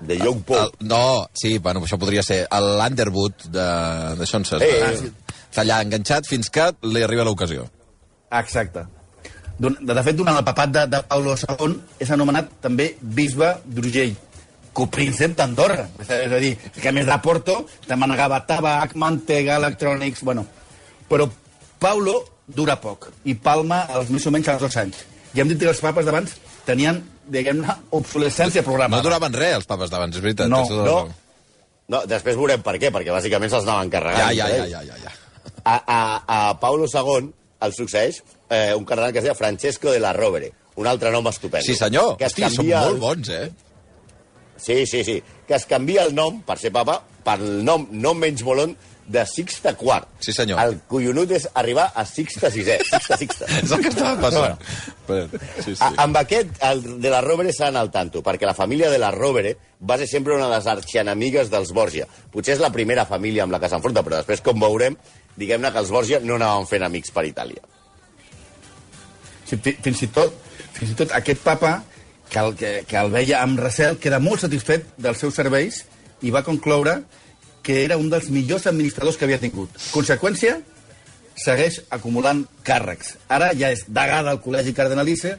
De 0.08 0.18
Young 0.18 0.42
Pope. 0.44 0.78
El, 0.82 0.88
no, 0.90 1.28
sí, 1.38 1.58
bueno, 1.60 1.84
això 1.86 2.00
podria 2.02 2.24
ser 2.26 2.44
l'Underwood 2.50 3.46
de, 3.54 3.68
de 4.20 4.30
Johnson. 4.30 4.64
Eh. 4.66 5.12
Està 5.52 5.64
allà 5.66 5.82
enganxat 5.86 6.30
fins 6.30 6.50
que 6.54 6.72
li 6.88 7.04
arriba 7.06 7.28
l'ocasió. 7.28 7.68
Exacte. 8.40 8.88
De, 9.62 9.70
de 9.86 10.04
fet, 10.04 10.18
durant 10.18 10.40
el 10.40 10.46
papat 10.48 10.74
de, 10.74 10.88
de 10.90 11.02
Paulo 11.10 11.36
II 11.38 11.78
és 12.02 12.12
anomenat 12.14 12.50
també 12.64 12.96
bisbe 13.02 13.52
d'Urgell, 13.66 14.16
copríncep 14.74 15.36
d'Andorra. 15.38 15.86
És 16.02 16.34
a 16.34 16.42
dir, 16.42 16.56
que 16.80 16.90
a 16.90 16.96
més 16.96 17.06
de 17.06 17.18
Porto 17.22 17.60
te 17.86 17.98
manegava 18.00 18.42
tabac, 18.48 18.96
mantega, 18.96 19.60
electrònics... 19.62 20.24
Bueno, 20.26 20.48
però 21.12 21.28
Paulo 21.82 22.22
dura 22.48 22.78
poc 22.82 23.10
i 23.28 23.36
palma 23.36 23.84
els 23.98 24.10
més 24.14 24.26
o 24.26 24.34
menys 24.34 24.50
als 24.54 24.64
dos 24.66 24.78
anys. 24.82 25.04
Ja 25.36 25.44
hem 25.44 25.52
dit 25.52 25.60
que 25.62 25.70
els 25.72 25.84
papes 25.84 26.08
d'abans 26.08 26.34
tenien, 26.66 27.02
diguem-ne, 27.32 27.76
obsolescència 27.98 28.62
No 28.62 28.68
programada. 28.70 29.02
duraven 29.04 29.34
res, 29.34 29.56
els 29.56 29.66
papes 29.70 29.90
d'abans, 29.90 30.16
és 30.16 30.22
veritat. 30.22 30.48
No, 30.52 30.64
No, 30.70 31.10
no, 31.92 32.06
després 32.08 32.36
veurem 32.40 32.62
per 32.64 32.78
què, 32.80 32.92
perquè 32.94 33.12
bàsicament 33.12 33.52
se'ls 33.52 33.66
anaven 33.68 33.90
carregant. 33.90 34.20
Ja, 34.22 34.32
ja, 34.34 34.48
entre 34.50 34.70
ja, 34.70 34.82
ja, 34.84 34.96
ja, 34.96 35.04
ja. 35.04 35.12
A, 35.64 35.76
a, 35.86 36.00
a 36.50 36.60
Paulo 36.60 36.86
II 36.88 37.32
el 37.62 37.74
succeeix 37.74 38.22
eh, 38.50 38.74
un 38.76 38.86
cardenal 38.86 39.12
que 39.12 39.20
es 39.20 39.26
deia 39.26 39.36
Francesco 39.36 39.92
de 39.92 40.00
la 40.00 40.14
Rovere, 40.14 40.52
un 40.76 40.88
altre 40.88 41.12
nom 41.12 41.28
estupendo. 41.28 41.66
Sí, 41.66 41.76
senyor. 41.76 42.16
Que 42.18 42.26
Hosti, 42.30 42.42
són 42.48 42.56
canvia 42.64 42.80
molt 42.86 42.96
el- 42.96 43.02
bons, 43.02 43.30
eh? 43.30 43.52
Sí, 44.62 44.86
sí, 44.86 45.04
sí. 45.04 45.18
Que 45.48 45.56
es 45.58 45.66
canvia 45.66 46.04
el 46.06 46.14
nom, 46.16 46.42
per 46.46 46.58
ser 46.62 46.70
papa, 46.72 47.00
pel 47.26 47.42
nom 47.66 47.88
no 47.92 48.14
menys 48.14 48.44
molon 48.46 48.76
de 49.12 49.24
Sixte 49.28 49.74
IV. 49.74 49.96
Sí, 50.24 50.32
senyor. 50.32 50.60
El 50.62 50.76
collonut 50.88 51.32
és 51.36 51.48
arribar 51.58 51.88
a 51.98 52.06
Sixte 52.06 52.48
VI. 52.54 52.78
Sixte, 52.86 53.18
Sixte. 53.18 53.48
És 53.66 53.74
el 53.76 53.82
que 53.84 53.90
estava 53.92 54.14
passant. 54.22 54.62
Però, 55.10 55.26
sí, 55.66 55.74
sí. 55.74 55.80
A, 55.84 55.90
amb 56.06 56.20
aquest, 56.22 56.54
el 56.70 56.84
de 57.04 57.12
la 57.12 57.20
Rovere 57.26 57.52
s'ha 57.58 57.72
al 57.74 57.90
tanto, 57.92 58.22
perquè 58.24 58.46
la 58.48 58.54
família 58.56 58.92
de 58.94 59.02
la 59.02 59.10
Rovere 59.12 59.56
va 59.82 59.98
ser 59.98 60.08
sempre 60.08 60.38
una 60.38 60.46
de 60.48 60.54
les 60.56 60.70
arxienamigues 60.76 61.50
dels 61.52 61.74
Borgia. 61.76 62.06
Potser 62.32 62.56
és 62.56 62.64
la 62.64 62.70
primera 62.72 63.08
família 63.10 63.44
amb 63.44 63.58
la 63.58 63.60
que 63.60 63.68
s'enfronta, 63.74 64.06
però 64.06 64.22
després, 64.22 64.46
com 64.46 64.62
veurem, 64.62 64.96
diguem-ne 65.36 65.74
que 65.74 65.82
els 65.84 65.92
Borgia 65.92 66.22
no 66.24 66.38
anaven 66.38 66.70
fent 66.70 66.86
amics 66.88 67.12
per 67.12 67.26
Itàlia. 67.28 67.66
Sí, 69.50 69.58
fi- 69.58 69.76
fins, 69.84 70.06
i 70.06 70.12
tot, 70.14 70.38
fins 70.78 70.94
i 70.94 70.96
tot 71.02 71.12
aquest 71.18 71.42
papa, 71.44 71.80
que 72.32 72.40
el, 72.40 72.56
que, 72.56 72.72
que 72.88 72.98
el 72.98 73.12
veia 73.12 73.42
amb 73.44 73.60
recel, 73.60 73.98
queda 74.00 74.22
molt 74.24 74.46
satisfet 74.46 74.88
dels 74.98 75.20
seus 75.20 75.36
serveis 75.36 75.84
i 76.24 76.32
va 76.32 76.46
concloure 76.48 77.02
que 77.62 77.84
era 77.84 77.98
un 78.00 78.08
dels 78.10 78.30
millors 78.34 78.66
administradors 78.72 79.20
que 79.20 79.28
havia 79.28 79.38
tingut. 79.42 79.76
Conseqüència, 79.92 80.62
segueix 81.38 81.82
acumulant 81.94 82.46
càrrecs. 82.66 83.16
Ara 83.30 83.52
ja 83.58 83.70
és 83.76 83.84
degà 83.88 84.22
del 84.26 84.40
Col·legi 84.42 84.74
Cardenalici, 84.78 85.36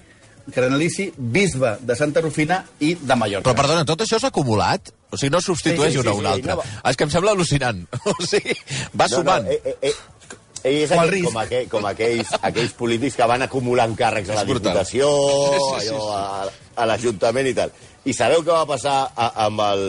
Cardenalici, 0.52 1.08
bisbe 1.16 1.76
de 1.80 1.96
Santa 1.96 2.20
Rufina 2.20 2.60
i 2.82 2.94
de 2.98 3.16
Mallorca. 3.16 3.46
Però, 3.48 3.56
perdona, 3.58 3.86
tot 3.88 4.02
això 4.04 4.18
s'ha 4.20 4.32
acumulat? 4.32 4.92
O 5.12 5.18
sigui, 5.20 5.30
no 5.34 5.42
substitueix 5.44 5.92
Sí, 5.92 5.98
sí, 5.98 6.02
una 6.02 6.10
a 6.10 6.14
sí, 6.14 6.18
un 6.18 6.26
sí, 6.26 6.32
altre. 6.32 6.56
no 6.56 6.90
És 6.90 6.96
que 6.98 7.04
em 7.06 7.12
sembla 7.14 7.34
al·lucinant. 7.36 7.84
O 8.12 8.16
sigui, 8.26 8.56
va 8.98 9.08
sumant. 9.08 9.46
No, 9.46 9.52
no, 9.52 9.54
eh, 9.54 9.76
eh, 9.82 9.90
eh, 9.90 10.21
és 10.64 10.90
el 10.94 11.08
risc. 11.10 11.28
com, 11.28 11.38
aquell, 11.42 11.68
com 11.68 11.86
aquells, 11.90 12.32
aquells 12.40 12.72
polítics 12.78 13.16
que 13.18 13.26
van 13.28 13.42
acumulant 13.42 13.94
càrrecs 13.98 14.30
a 14.30 14.40
la. 14.40 14.44
Diputació, 14.48 15.08
Sí, 15.08 15.58
sí, 15.58 15.86
sí, 15.88 15.92
allò, 15.92 16.02
sí. 16.02 16.16
a, 16.16 16.82
a 16.82 16.86
l'Ajuntament 16.90 17.48
i 17.50 17.54
tal. 17.54 17.72
I 18.04 18.12
sabeu 18.16 18.42
què 18.42 18.50
va 18.52 18.66
passar 18.66 18.96
a, 19.14 19.28
amb, 19.46 19.60
el, 19.60 19.86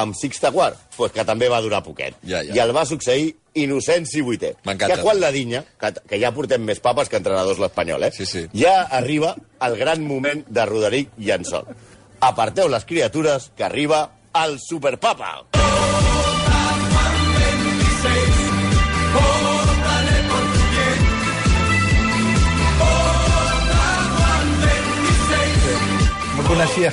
amb 0.00 0.16
Sixte 0.16 0.48
IV? 0.48 0.74
Pues 0.96 1.12
que 1.12 1.24
també 1.28 1.48
va 1.52 1.60
durar 1.60 1.82
poquet. 1.84 2.16
Ja, 2.24 2.42
ja. 2.44 2.54
I 2.56 2.62
el 2.64 2.74
va 2.76 2.86
succeir 2.88 3.34
Innocenci. 3.54 4.22
M'encanta. 4.22 4.94
Que 4.94 5.02
quan 5.02 5.20
la 5.20 5.32
dinya, 5.34 5.64
que, 5.80 5.92
que 6.08 6.20
ja 6.22 6.30
portem 6.32 6.62
més 6.64 6.80
papes 6.80 7.08
que 7.10 7.18
entrenadors 7.18 7.58
l'Espanyol, 7.58 8.04
eh? 8.06 8.12
Sí, 8.14 8.26
sí. 8.26 8.46
ja 8.54 8.82
arriba 8.90 9.34
el 9.66 9.76
gran 9.76 10.04
moment 10.06 10.44
de 10.48 10.66
Roderic 10.66 11.16
Llençol. 11.18 11.66
Aparteu 12.20 12.68
les 12.68 12.84
criatures, 12.84 13.50
que 13.56 13.64
arriba 13.64 14.04
el 14.44 14.58
superpapa. 14.60 15.40
No 15.56 15.99
coneixia 26.50 26.90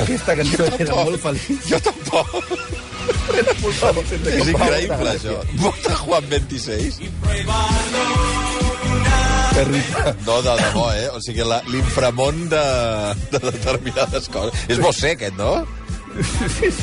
aquesta 0.00 0.36
cançó, 0.38 0.66
era 0.78 0.94
molt 1.04 1.20
feliç. 1.24 1.64
Jo 1.70 1.78
tampoc. 1.82 2.28
Era 3.34 3.54
molt 3.96 4.06
feliç. 4.06 4.28
És 4.36 4.52
increïble, 4.54 5.10
això. 5.16 5.36
Vota 5.64 5.96
Juan 6.04 6.28
26? 6.30 7.00
Terrible. 9.54 10.14
No, 10.26 10.36
de 10.46 10.54
debò, 10.62 10.86
eh? 10.94 11.08
O 11.12 11.20
sigui, 11.20 11.42
la- 11.44 11.62
l'inframont 11.68 12.44
de, 12.52 12.62
de 13.34 13.40
determinades 13.50 14.28
coses. 14.32 14.62
És 14.70 14.78
Bosé, 14.80 15.14
aquest, 15.16 15.36
no? 15.36 15.66
És 16.20 16.30
José, 16.38 16.70
és 16.70 16.78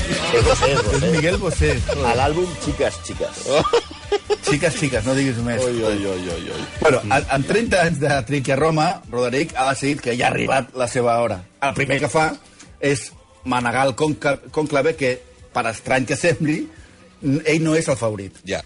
És 0.74 0.84
José. 0.92 1.12
Miguel 1.16 1.38
Bosé. 1.42 1.72
A 2.06 2.14
l'àlbum 2.20 2.48
Xiques, 2.64 3.00
Xiques. 3.08 3.42
Xiques, 4.48 4.78
xiques, 4.80 5.04
no 5.04 5.16
diguis 5.18 5.40
més. 5.44 5.62
Oi, 5.64 5.82
oi, 5.84 6.06
oi, 6.08 6.30
oi, 6.32 6.50
oi. 6.56 6.66
Bueno, 6.80 7.02
en, 7.04 7.26
en 7.36 7.44
30 7.50 7.82
anys 7.82 8.00
de 8.00 8.14
trinque 8.30 8.54
a 8.54 8.60
Roma, 8.60 8.88
Roderic 9.12 9.54
ha 9.56 9.68
decidit 9.74 10.02
que 10.06 10.16
ja 10.16 10.30
ha 10.30 10.32
arribat 10.32 10.72
la 10.80 10.88
seva 10.88 11.18
hora. 11.24 11.42
El 11.68 11.76
primer 11.76 12.00
que 12.04 12.10
fa 12.12 12.30
és 12.80 13.10
manegar 13.48 13.88
el 13.90 13.96
conclave 13.98 14.96
que, 15.00 15.14
per 15.54 15.66
estrany 15.72 16.08
que 16.08 16.18
sembli, 16.20 16.62
ell 17.24 17.64
no 17.66 17.76
és 17.76 17.88
el 17.92 18.00
favorit. 18.00 18.40
Ja. 18.48 18.62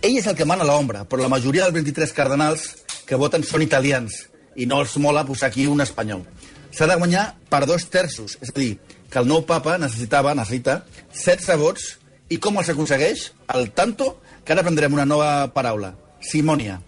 Ell 0.00 0.16
és 0.16 0.28
el 0.30 0.36
que 0.38 0.46
mana 0.48 0.66
l'ombra, 0.66 1.04
però 1.04 1.24
la 1.24 1.32
majoria 1.32 1.66
dels 1.66 1.76
23 1.80 2.14
cardenals 2.16 2.68
que 3.08 3.18
voten 3.18 3.44
són 3.44 3.64
italians 3.64 4.22
i 4.58 4.66
no 4.66 4.80
els 4.82 4.96
mola 5.02 5.26
posar 5.26 5.50
aquí 5.50 5.66
un 5.66 5.82
espanyol. 5.82 6.22
S'ha 6.70 6.86
de 6.86 6.96
guanyar 7.00 7.32
per 7.50 7.64
dos 7.66 7.88
terços, 7.90 8.36
és 8.44 8.52
a 8.52 8.58
dir, 8.58 8.76
que 9.08 9.18
el 9.20 9.28
nou 9.28 9.42
papa 9.48 9.78
necessitava, 9.80 10.34
necessita, 10.36 10.82
16 11.14 11.58
vots, 11.58 11.88
i 12.28 12.38
com 12.42 12.58
els 12.60 12.68
aconsegueix? 12.68 13.30
El 13.54 13.70
tanto, 13.76 14.18
que 14.44 14.52
ara 14.52 14.64
aprendrem 14.64 14.94
una 14.96 15.06
nova 15.08 15.48
paraula, 15.54 15.94
simonia. 16.20 16.80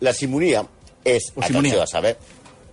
La 0.00 0.12
simonia 0.12 0.64
és, 1.04 1.30
O 1.34 1.42
simonia. 1.42 1.70
atenció 1.74 1.82
a 1.82 1.86
saber, 1.86 2.16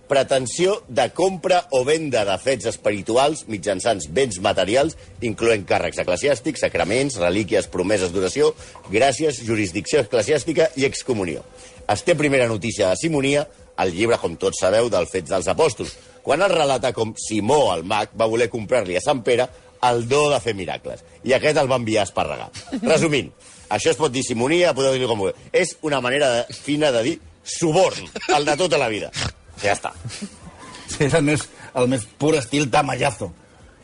pretensió 0.08 0.82
de 0.88 1.06
compra 1.16 1.62
o 1.70 1.84
venda 1.88 2.26
de 2.28 2.34
fets 2.36 2.66
espirituals 2.68 3.46
mitjançant 3.48 4.02
béns 4.12 4.40
materials, 4.44 4.98
incloent 5.24 5.64
càrrecs 5.64 6.02
eclesiàstics, 6.02 6.60
sacraments, 6.60 7.16
relíquies, 7.16 7.68
promeses 7.72 8.12
d'oració, 8.12 8.52
gràcies, 8.90 9.40
jurisdicció 9.46 10.02
eclesiàstica 10.04 10.68
i 10.76 10.84
excomunió. 10.84 11.40
Es 11.88 12.04
té 12.04 12.14
primera 12.14 12.48
notícia 12.48 12.90
de 12.90 12.96
simonia 13.00 13.46
al 13.76 13.94
llibre, 13.94 14.18
com 14.20 14.36
tots 14.36 14.60
sabeu, 14.60 14.90
dels 14.92 15.10
fets 15.10 15.30
dels 15.32 15.48
apòstols, 15.48 15.96
quan 16.22 16.42
es 16.44 16.52
relata 16.52 16.92
com 16.92 17.14
Simó, 17.16 17.72
el 17.74 17.82
mag, 17.88 18.12
va 18.14 18.28
voler 18.30 18.50
comprar-li 18.52 18.96
a 18.96 19.02
Sant 19.02 19.22
Pere 19.26 19.48
el 19.88 20.06
do 20.08 20.28
de 20.30 20.40
fer 20.42 20.54
miracles. 20.58 21.02
I 21.24 21.34
aquest 21.36 21.58
el 21.60 21.70
va 21.70 21.80
enviar 21.80 22.04
a 22.04 22.08
esparregar. 22.08 22.50
Resumint, 22.82 23.32
això 23.72 23.92
es 23.92 23.98
pot 24.00 24.12
dir 24.12 24.24
simonia, 24.26 24.74
podeu 24.76 24.94
dir-ho 24.96 25.10
com 25.10 25.24
vulgueu. 25.24 25.50
És 25.52 25.76
una 25.82 26.00
manera 26.04 26.30
de, 26.36 26.42
fina 26.54 26.92
de 26.94 27.02
dir 27.06 27.16
suborn, 27.42 28.06
el 28.36 28.44
de 28.46 28.56
tota 28.60 28.78
la 28.78 28.90
vida. 28.92 29.10
Ja 29.62 29.74
està. 29.74 29.94
Sí, 30.92 31.06
és 31.06 31.14
el 31.16 31.24
més, 31.24 31.46
el 31.78 31.86
més 31.88 32.02
pur 32.20 32.34
estil 32.36 32.66
tamallazo. 32.70 33.30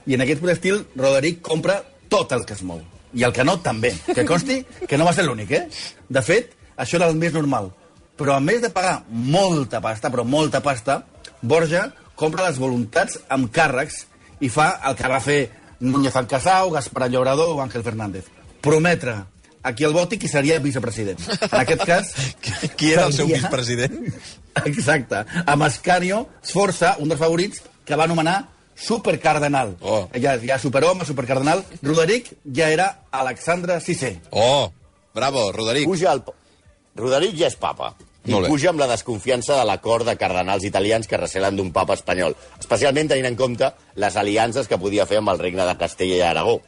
I 0.09 0.17
en 0.17 0.25
aquest 0.25 0.43
pur 0.43 0.50
estil, 0.52 0.83
Roderic 0.97 1.43
compra 1.45 1.81
tot 2.12 2.33
el 2.37 2.45
que 2.45 2.57
es 2.57 2.62
mou. 2.67 2.83
I 3.17 3.25
el 3.25 3.33
que 3.33 3.45
no, 3.49 3.57
també. 3.64 3.95
Que 4.12 4.26
consti 4.28 4.61
que 4.88 4.99
no 5.00 5.07
va 5.09 5.14
ser 5.17 5.25
l'únic, 5.25 5.55
eh? 5.57 5.64
De 6.09 6.23
fet, 6.25 6.52
això 6.76 6.99
era 6.99 7.09
el 7.09 7.17
més 7.17 7.33
normal. 7.33 7.71
Però 8.19 8.35
a 8.37 8.43
més 8.45 8.61
de 8.61 8.71
pagar 8.75 9.02
molta 9.09 9.81
pasta, 9.81 10.11
però 10.12 10.25
molta 10.26 10.61
pasta, 10.64 11.00
Borja 11.40 11.87
compra 12.19 12.49
les 12.49 12.59
voluntats 12.59 13.21
amb 13.31 13.49
càrrecs 13.55 14.02
i 14.43 14.50
fa 14.50 14.73
el 14.88 14.97
que 14.99 15.11
va 15.11 15.21
fer 15.23 15.40
Núñez 15.80 16.14
Alcasau, 16.16 16.70
Gaspar 16.70 17.11
Llaurador 17.11 17.56
o 17.56 17.62
Ángel 17.62 17.82
Fernández. 17.85 18.26
Prometre 18.61 19.14
aquí 19.62 19.85
al 19.85 19.92
Bòtic 19.92 20.20
qui 20.23 20.28
seria 20.28 20.58
vicepresident. 20.58 21.18
En 21.50 21.58
aquest 21.61 21.85
cas... 21.87 22.12
Qui 22.78 22.92
era 22.92 23.06
el 23.06 23.12
seu 23.12 23.26
seria- 23.26 23.38
vicepresident? 23.42 24.14
Exacte. 24.70 25.25
Amb 25.47 25.66
Escario, 25.68 26.25
Sforza, 26.42 26.97
un 26.99 27.08
dels 27.12 27.20
favorits, 27.20 27.62
que 27.85 27.97
va 27.97 28.04
anomenar 28.08 28.49
supercardenal. 28.78 29.76
Oh. 29.80 30.08
Ja, 30.14 30.37
ja 30.42 30.58
superhome, 30.58 31.04
supercardenal. 31.06 31.64
Roderic 31.82 32.32
ja 32.44 32.70
era 32.70 32.88
Alexandre 33.11 33.78
VI. 33.85 34.18
Oh, 34.30 34.73
bravo, 35.14 35.50
Roderic. 35.52 35.87
Puja 35.87 36.12
el... 36.14 36.23
Roderic 36.99 37.37
ja 37.38 37.47
és 37.50 37.56
papa. 37.58 37.92
I 38.28 38.49
puja 38.50 38.70
amb 38.70 38.80
la 38.80 38.87
desconfiança 38.90 39.56
de 39.58 39.64
l'acord 39.64 40.06
de 40.06 40.16
cardenals 40.20 40.64
italians 40.68 41.08
que 41.08 41.16
recelen 41.16 41.56
d'un 41.56 41.73
papa 41.73 41.94
espanyol, 41.99 42.35
especialment 42.61 43.08
tenint 43.08 43.26
en 43.30 43.37
compte 43.37 43.73
les 43.97 44.16
aliances 44.16 44.68
que 44.68 44.78
podia 44.78 45.06
fer 45.06 45.18
amb 45.23 45.30
el 45.32 45.38
regne 45.40 45.64
de 45.66 45.76
Castella 45.80 46.16
i 46.16 46.25
Aragó. 46.26 46.61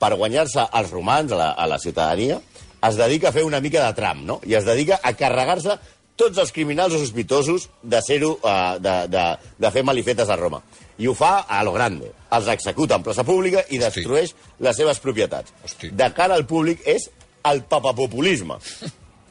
Per 0.00 0.14
guanyar-se 0.16 0.64
els 0.72 0.90
romans 0.90 1.32
a 1.32 1.36
la, 1.36 1.50
a 1.52 1.66
la 1.70 1.78
ciutadania, 1.78 2.40
es 2.84 2.96
dedica 2.96 3.28
a 3.28 3.32
fer 3.32 3.44
una 3.44 3.60
mica 3.60 3.84
de 3.86 3.92
tram, 3.96 4.24
no? 4.26 4.40
I 4.44 4.54
es 4.58 4.64
dedica 4.64 4.98
a 5.02 5.12
carregar-se 5.16 5.78
tots 6.16 6.38
els 6.38 6.52
criminals 6.54 6.94
o 6.94 6.98
sospitosos 7.00 7.68
de 7.82 8.00
ser-ho, 8.04 8.34
uh, 8.42 8.76
de, 8.78 8.96
de, 9.10 9.22
de 9.58 9.70
fer 9.74 9.82
malifetes 9.82 10.28
a 10.30 10.36
Roma. 10.36 10.60
I 10.98 11.08
ho 11.10 11.14
fa 11.18 11.40
a 11.48 11.62
lo 11.66 11.72
grande. 11.74 12.12
Els 12.36 12.46
executa 12.52 12.94
en 13.00 13.02
plaça 13.02 13.24
pública 13.26 13.64
i 13.70 13.80
Hosti. 13.80 13.82
destrueix 13.82 14.34
les 14.62 14.76
seves 14.76 15.00
propietats. 15.02 15.52
Hosti. 15.64 15.90
De 15.90 16.06
cara 16.14 16.36
al 16.38 16.46
públic 16.46 16.84
és 16.86 17.08
el 17.50 17.64
papapopulisme. 17.66 18.60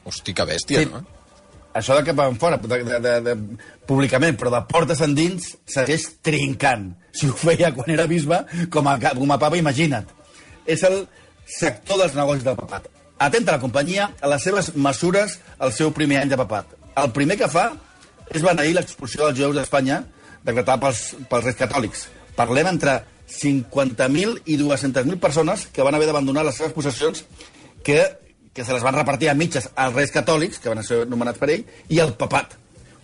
Hosti, 0.04 0.34
que 0.34 0.44
bèstia, 0.44 0.82
Sí. 0.82 0.90
no? 0.92 1.00
Això 1.74 1.96
de 1.98 2.04
cap 2.06 2.20
en 2.22 2.36
fora, 2.38 2.58
de, 2.62 2.78
de, 2.86 2.98
de, 3.02 3.14
de, 3.26 3.34
públicament, 3.88 4.36
però 4.38 4.52
de 4.54 4.60
portes 4.70 5.00
endins 5.02 5.50
segueix 5.66 6.06
trincant. 6.22 6.92
Si 7.14 7.26
ho 7.26 7.34
feia 7.34 7.72
quan 7.74 7.90
era 7.90 8.06
bisbe, 8.10 8.38
com 8.70 8.86
a, 8.86 8.98
com 9.10 9.34
a 9.34 9.40
papa, 9.42 9.58
imagina't. 9.58 10.06
És 10.70 10.84
el 10.86 11.02
sector 11.50 11.98
dels 12.00 12.14
negocis 12.14 12.46
del 12.46 12.58
papat. 12.58 12.86
Atenta 13.24 13.56
la 13.56 13.62
companyia 13.62 14.12
a 14.20 14.30
les 14.30 14.46
seves 14.46 14.72
mesures 14.74 15.38
al 15.58 15.74
seu 15.74 15.90
primer 15.94 16.22
any 16.22 16.30
de 16.30 16.38
papat. 16.38 16.70
El 17.02 17.10
primer 17.14 17.36
que 17.40 17.50
fa 17.50 17.68
és 18.30 18.42
beneir 18.42 18.74
l'expulsió 18.76 19.26
dels 19.26 19.38
jueus 19.38 19.58
d'Espanya 19.58 20.04
decretada 20.44 20.80
pels, 20.82 21.02
pels 21.30 21.48
reis 21.48 21.58
catòlics. 21.58 22.06
Parlem 22.38 22.70
entre 22.70 23.00
50.000 23.30 24.42
i 24.50 24.58
200.000 24.60 25.18
persones 25.20 25.66
que 25.72 25.82
van 25.86 25.94
haver 25.96 26.06
d'abandonar 26.10 26.44
les 26.46 26.58
seves 26.58 26.74
possessions 26.76 27.24
que, 27.84 28.02
que 28.54 28.64
se 28.64 28.72
les 28.72 28.82
van 28.86 28.94
repartir 28.94 29.28
a 29.30 29.34
mitges 29.34 29.68
als 29.74 29.94
reis 29.96 30.12
catòlics, 30.14 30.60
que 30.62 30.70
van 30.70 30.84
ser 30.86 31.04
nomenats 31.10 31.40
per 31.42 31.50
ell, 31.50 31.64
i 31.90 31.98
al 32.00 32.14
papat. 32.16 32.54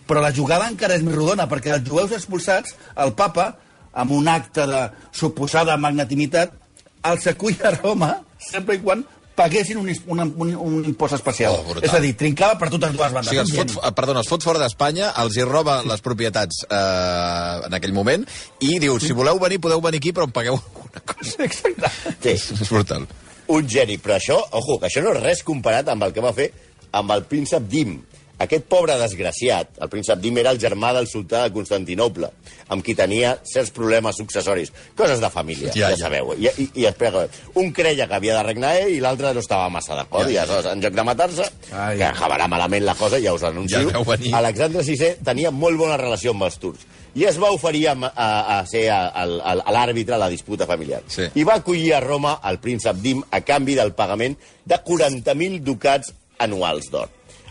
Però 0.06 0.22
la 0.22 0.32
jugada 0.34 0.68
encara 0.70 0.94
és 0.98 1.02
més 1.06 1.14
rodona, 1.14 1.48
perquè 1.50 1.74
els 1.76 1.86
jueus 1.88 2.12
expulsats, 2.16 2.76
el 3.02 3.12
papa, 3.18 3.52
amb 3.92 4.12
un 4.14 4.28
acte 4.30 4.66
de 4.70 4.84
suposada 5.14 5.76
magnatimitat, 5.76 6.52
els 7.10 7.26
acull 7.26 7.56
a 7.64 7.70
Roma 7.80 8.12
sempre 8.38 8.76
i 8.76 8.80
quan 8.84 9.02
paguessin 9.40 9.78
un, 9.80 9.88
un, 10.12 10.20
un, 10.36 10.50
un 10.54 10.84
impost 10.84 11.14
especial. 11.16 11.54
Oh, 11.56 11.62
brutal. 11.70 11.86
és 11.88 11.94
a 11.96 12.00
dir, 12.02 12.10
trincava 12.18 12.58
per 12.60 12.68
totes 12.70 12.92
dues 12.92 13.08
O 13.10 13.14
bandes. 13.14 13.30
sigui, 13.30 13.40
els 13.40 13.54
fot, 13.56 13.70
Gent. 13.78 13.94
perdona, 13.96 14.20
els 14.20 14.28
fot 14.28 14.44
fora 14.44 14.60
d'Espanya, 14.60 15.14
els 15.22 15.38
hi 15.38 15.46
roba 15.48 15.78
les 15.88 16.02
propietats 16.04 16.60
eh, 16.68 17.66
en 17.70 17.78
aquell 17.78 17.94
moment 17.96 18.26
i 18.60 18.76
diu, 18.82 18.98
si 19.00 19.16
voleu 19.16 19.40
venir, 19.40 19.58
podeu 19.64 19.80
venir 19.80 20.02
aquí, 20.02 20.12
però 20.12 20.28
em 20.28 20.34
pagueu 20.36 20.58
alguna 20.60 21.02
cosa. 21.14 21.38
Exacte. 21.46 21.90
Sí, 22.20 22.36
És 22.60 22.68
brutal. 22.68 23.06
Un 23.56 23.68
geni. 23.68 23.98
Però 23.98 24.16
això, 24.18 24.38
ojo, 24.58 24.78
que 24.80 24.88
això 24.90 25.02
no 25.04 25.12
és 25.16 25.22
res 25.24 25.42
comparat 25.46 25.88
amb 25.92 26.06
el 26.08 26.14
que 26.16 26.24
va 26.24 26.32
fer 26.36 26.50
amb 26.92 27.12
el 27.16 27.24
príncep 27.30 27.68
Dim. 27.70 27.98
Aquest 28.40 28.64
pobre 28.72 28.94
desgraciat, 28.96 29.74
el 29.84 29.88
príncep 29.92 30.16
Dim 30.22 30.38
era 30.40 30.48
el 30.54 30.58
germà 30.58 30.94
del 30.96 31.04
sultà 31.06 31.42
de 31.44 31.52
Constantinople, 31.52 32.30
amb 32.72 32.80
qui 32.86 32.94
tenia 32.96 33.34
certs 33.44 33.68
problemes 33.76 34.16
successoris. 34.16 34.70
Coses 34.96 35.20
de 35.20 35.28
família, 35.28 35.68
Ja, 35.76 35.90
ja, 35.90 35.90
ja. 35.92 35.98
sabeu. 36.06 36.32
I, 36.40 36.48
i, 36.56 36.66
i 36.80 36.86
espera, 36.88 37.26
un 37.60 37.68
creia 37.76 38.06
que 38.08 38.16
havia 38.16 38.38
de 38.38 38.46
regnar 38.46 38.70
ell 38.80 38.94
i 38.94 39.02
l'altre 39.04 39.34
no 39.36 39.42
estava 39.44 39.68
massa 39.68 39.94
d'acord. 39.98 40.24
Ja, 40.24 40.30
Ja. 40.30 40.32
I 40.32 40.38
aleshores, 40.46 40.70
en 40.72 40.80
lloc 40.86 40.96
de 40.96 41.04
matar-se, 41.04 41.50
que 41.68 42.06
acabarà 42.08 42.48
malament 42.48 42.86
la 42.88 42.94
cosa, 42.96 43.20
ja 43.20 43.34
us 43.36 43.44
anuncio, 43.44 43.90
Ja. 43.90 44.38
Alexandre 44.40 44.82
VI 44.88 45.16
tenia 45.22 45.50
molt 45.52 45.76
bona 45.76 45.98
relació 46.00 46.32
amb 46.32 46.48
els 46.48 46.56
turcs 46.58 46.86
i 47.14 47.24
es 47.26 47.38
va 47.40 47.50
oferir 47.54 47.86
a, 47.90 47.94
a, 48.10 48.28
a 48.58 48.58
ser 48.70 48.84
l'àrbitre 48.88 50.16
a 50.16 50.20
la 50.22 50.30
disputa 50.32 50.66
familiar. 50.68 51.02
Sí. 51.10 51.26
I 51.34 51.46
va 51.46 51.58
acollir 51.60 51.94
a 51.96 52.02
Roma 52.04 52.36
el 52.50 52.60
príncep 52.62 53.00
Dim 53.02 53.22
a 53.30 53.42
canvi 53.46 53.74
del 53.78 53.94
pagament 53.98 54.36
de 54.64 54.78
40.000 54.86 55.60
ducats 55.66 56.14
anuals 56.38 56.90
d'or. 56.92 57.10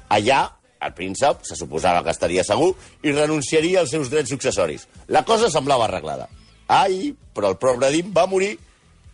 Allà, 0.10 0.46
el 0.80 0.96
príncep 0.96 1.44
se 1.44 1.58
suposava 1.60 2.04
que 2.06 2.14
estaria 2.16 2.46
segur 2.48 2.72
i 3.04 3.12
renunciaria 3.12 3.84
als 3.84 3.92
seus 3.94 4.10
drets 4.12 4.32
successoris. 4.32 4.88
La 5.12 5.26
cosa 5.28 5.52
semblava 5.52 5.90
arreglada. 5.90 6.30
Ai, 6.70 7.12
però 7.36 7.52
el 7.52 7.60
pobre 7.62 7.92
Dim 7.92 8.14
va 8.16 8.28
morir 8.30 8.56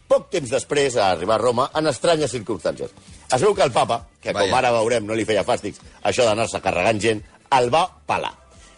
poc 0.06 0.30
temps 0.30 0.52
després 0.52 0.96
a 1.00 1.10
arribar 1.16 1.40
a 1.40 1.42
Roma 1.42 1.70
en 1.74 1.90
estranyes 1.90 2.34
circumstàncies. 2.36 2.92
Es 3.34 3.42
veu 3.42 3.56
que 3.58 3.66
el 3.66 3.74
papa, 3.74 4.04
que 4.22 4.36
com 4.38 4.54
ara 4.54 4.74
veurem 4.76 5.08
no 5.08 5.18
li 5.18 5.26
feia 5.26 5.46
fàstics 5.48 5.82
això 6.06 6.28
d'anar-se 6.28 6.62
carregant 6.62 7.02
gent, 7.02 7.24
el 7.58 7.72
va 7.74 7.88
pelar. 8.06 8.34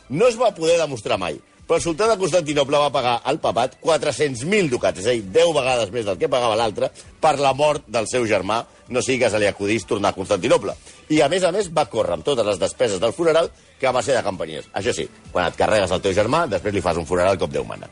No 0.10 0.30
es 0.32 0.38
va 0.40 0.54
poder 0.56 0.78
demostrar 0.80 1.18
mai, 1.20 1.36
però 1.68 1.78
el 1.78 1.84
sultà 1.84 2.08
de 2.08 2.16
Constantinople 2.18 2.80
va 2.80 2.90
pagar 2.96 3.18
al 3.28 3.38
papat 3.44 3.76
400.000 3.84 4.70
ducats, 4.72 5.02
és 5.04 5.08
a 5.12 5.16
dir, 5.18 5.26
10 5.36 5.54
vegades 5.58 5.92
més 5.92 6.08
del 6.08 6.18
que 6.18 6.30
pagava 6.32 6.56
l'altre, 6.56 6.90
per 7.22 7.36
la 7.44 7.54
mort 7.54 7.84
del 7.92 8.08
seu 8.08 8.26
germà, 8.30 8.62
no 8.88 9.04
sigui 9.04 9.20
que 9.26 9.30
se 9.34 9.40
li 9.42 9.50
acudís 9.50 9.86
tornar 9.86 10.14
a 10.14 10.18
Constantinople. 10.18 10.74
I, 11.10 11.22
a 11.22 11.30
més 11.30 11.44
a 11.44 11.52
més, 11.52 11.68
va 11.76 11.90
córrer 11.92 12.16
amb 12.16 12.26
totes 12.28 12.48
les 12.48 12.60
despeses 12.62 13.02
del 13.04 13.14
funeral, 13.14 13.52
que 13.80 13.92
va 13.92 14.02
ser 14.04 14.16
de 14.16 14.24
companyies. 14.24 14.72
Això 14.74 14.96
sí, 14.96 15.10
quan 15.32 15.50
et 15.52 15.60
carregues 15.60 15.92
el 15.92 16.04
teu 16.04 16.16
germà, 16.16 16.46
després 16.48 16.74
li 16.74 16.84
fas 16.84 16.98
un 16.98 17.06
funeral 17.10 17.38
com 17.38 17.52
Déu 17.52 17.68
mana. 17.68 17.92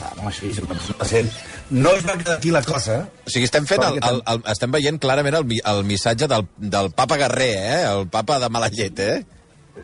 Ah, 0.00 0.12
persona 0.16 0.96
decent. 1.02 1.30
No 1.68 1.90
es 1.92 2.04
va 2.06 2.16
quedar 2.16 2.38
aquí 2.38 2.50
la 2.54 2.62
cosa? 2.64 3.08
O 3.26 3.30
sigui, 3.32 3.44
estem 3.44 3.66
fent 3.68 3.82
el, 3.84 3.98
el, 4.00 4.20
el, 4.32 4.42
estem 4.52 4.72
veient 4.72 5.00
clarament 5.02 5.36
el, 5.36 5.44
el 5.72 5.82
missatge 5.84 6.28
del, 6.30 6.46
del 6.56 6.92
papa 6.96 7.18
Guerrer, 7.20 7.50
eh? 7.60 7.80
El 7.90 8.06
papa 8.08 8.38
de 8.40 8.48
mala 8.48 8.70
llet, 8.72 9.02
eh? 9.04 9.18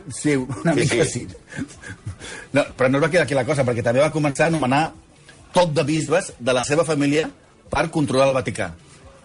Sí, 0.09 0.37
una 0.37 0.73
Sí, 0.73 0.81
mica 0.81 1.05
sí. 1.05 1.27
sí. 1.27 1.27
No, 2.53 2.65
però 2.77 2.91
no 2.91 2.99
es 2.99 3.05
va 3.07 3.11
quedar 3.13 3.25
aquí 3.27 3.35
la 3.39 3.45
cosa, 3.49 3.65
perquè 3.65 3.85
també 3.85 4.01
va 4.05 4.13
començar 4.15 4.47
a 4.49 4.53
anomenar 4.53 4.83
tot 5.53 5.73
de 5.77 5.85
bisbes 5.85 6.33
de 6.39 6.53
la 6.57 6.65
seva 6.65 6.85
família 6.89 7.29
per 7.73 7.89
controlar 7.91 8.29
el 8.31 8.37
Vaticà. 8.37 8.71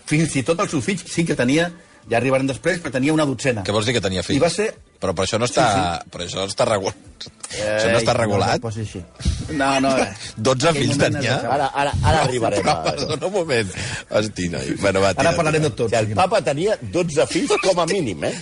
Fins 0.08 0.36
i 0.40 0.44
tot 0.48 0.60
els 0.64 0.72
seus 0.72 0.84
fills 0.86 1.04
sí 1.12 1.26
que 1.28 1.36
tenia, 1.36 1.70
ja 2.08 2.18
arribaran 2.22 2.48
després, 2.48 2.80
però 2.80 2.92
tenia 2.96 3.12
una 3.16 3.26
dotzena. 3.28 3.64
Què 3.68 3.74
vols 3.76 3.88
dir 3.88 3.96
que 3.98 4.04
tenia 4.04 4.24
fills? 4.24 4.40
I 4.40 4.44
va 4.44 4.50
ser... 4.52 4.70
Però 4.98 5.12
per 5.14 5.28
això 5.28 5.38
no 5.38 5.46
està, 5.46 5.64
Sí, 5.70 6.10
però 6.10 6.24
això 6.26 6.44
està 6.50 6.66
regulat. 6.66 7.26
això 7.54 7.92
no 7.92 8.00
està 8.00 8.14
regulat. 8.18 8.64
No, 8.64 8.70
així. 8.82 9.02
no, 9.60 9.68
no. 9.84 9.92
eh. 10.02 10.08
12 10.38 10.70
Aquell 10.72 10.82
fills 10.88 10.98
tenia? 11.04 11.36
Ara, 11.54 11.68
ara, 11.70 11.92
ara 12.02 12.24
arribarem 12.24 12.64
Però, 12.66 12.74
a... 12.74 12.84
perdona 12.88 13.28
un 13.30 13.34
moment. 13.36 13.76
Hosti, 14.10 14.48
noi. 14.56 14.72
Bueno, 14.82 15.04
va, 15.06 15.12
tira, 15.14 15.30
Ara 15.30 15.38
parlarem 15.38 15.68
de 15.68 15.70
tira. 15.70 15.78
tot. 15.84 15.92
O 15.92 16.00
sigui, 16.00 16.16
el 16.16 16.22
papa 16.24 16.42
tenia 16.48 16.80
12 16.82 17.28
fills 17.30 17.54
com 17.62 17.84
a 17.84 17.86
mínim, 17.92 18.26
eh? 18.32 18.34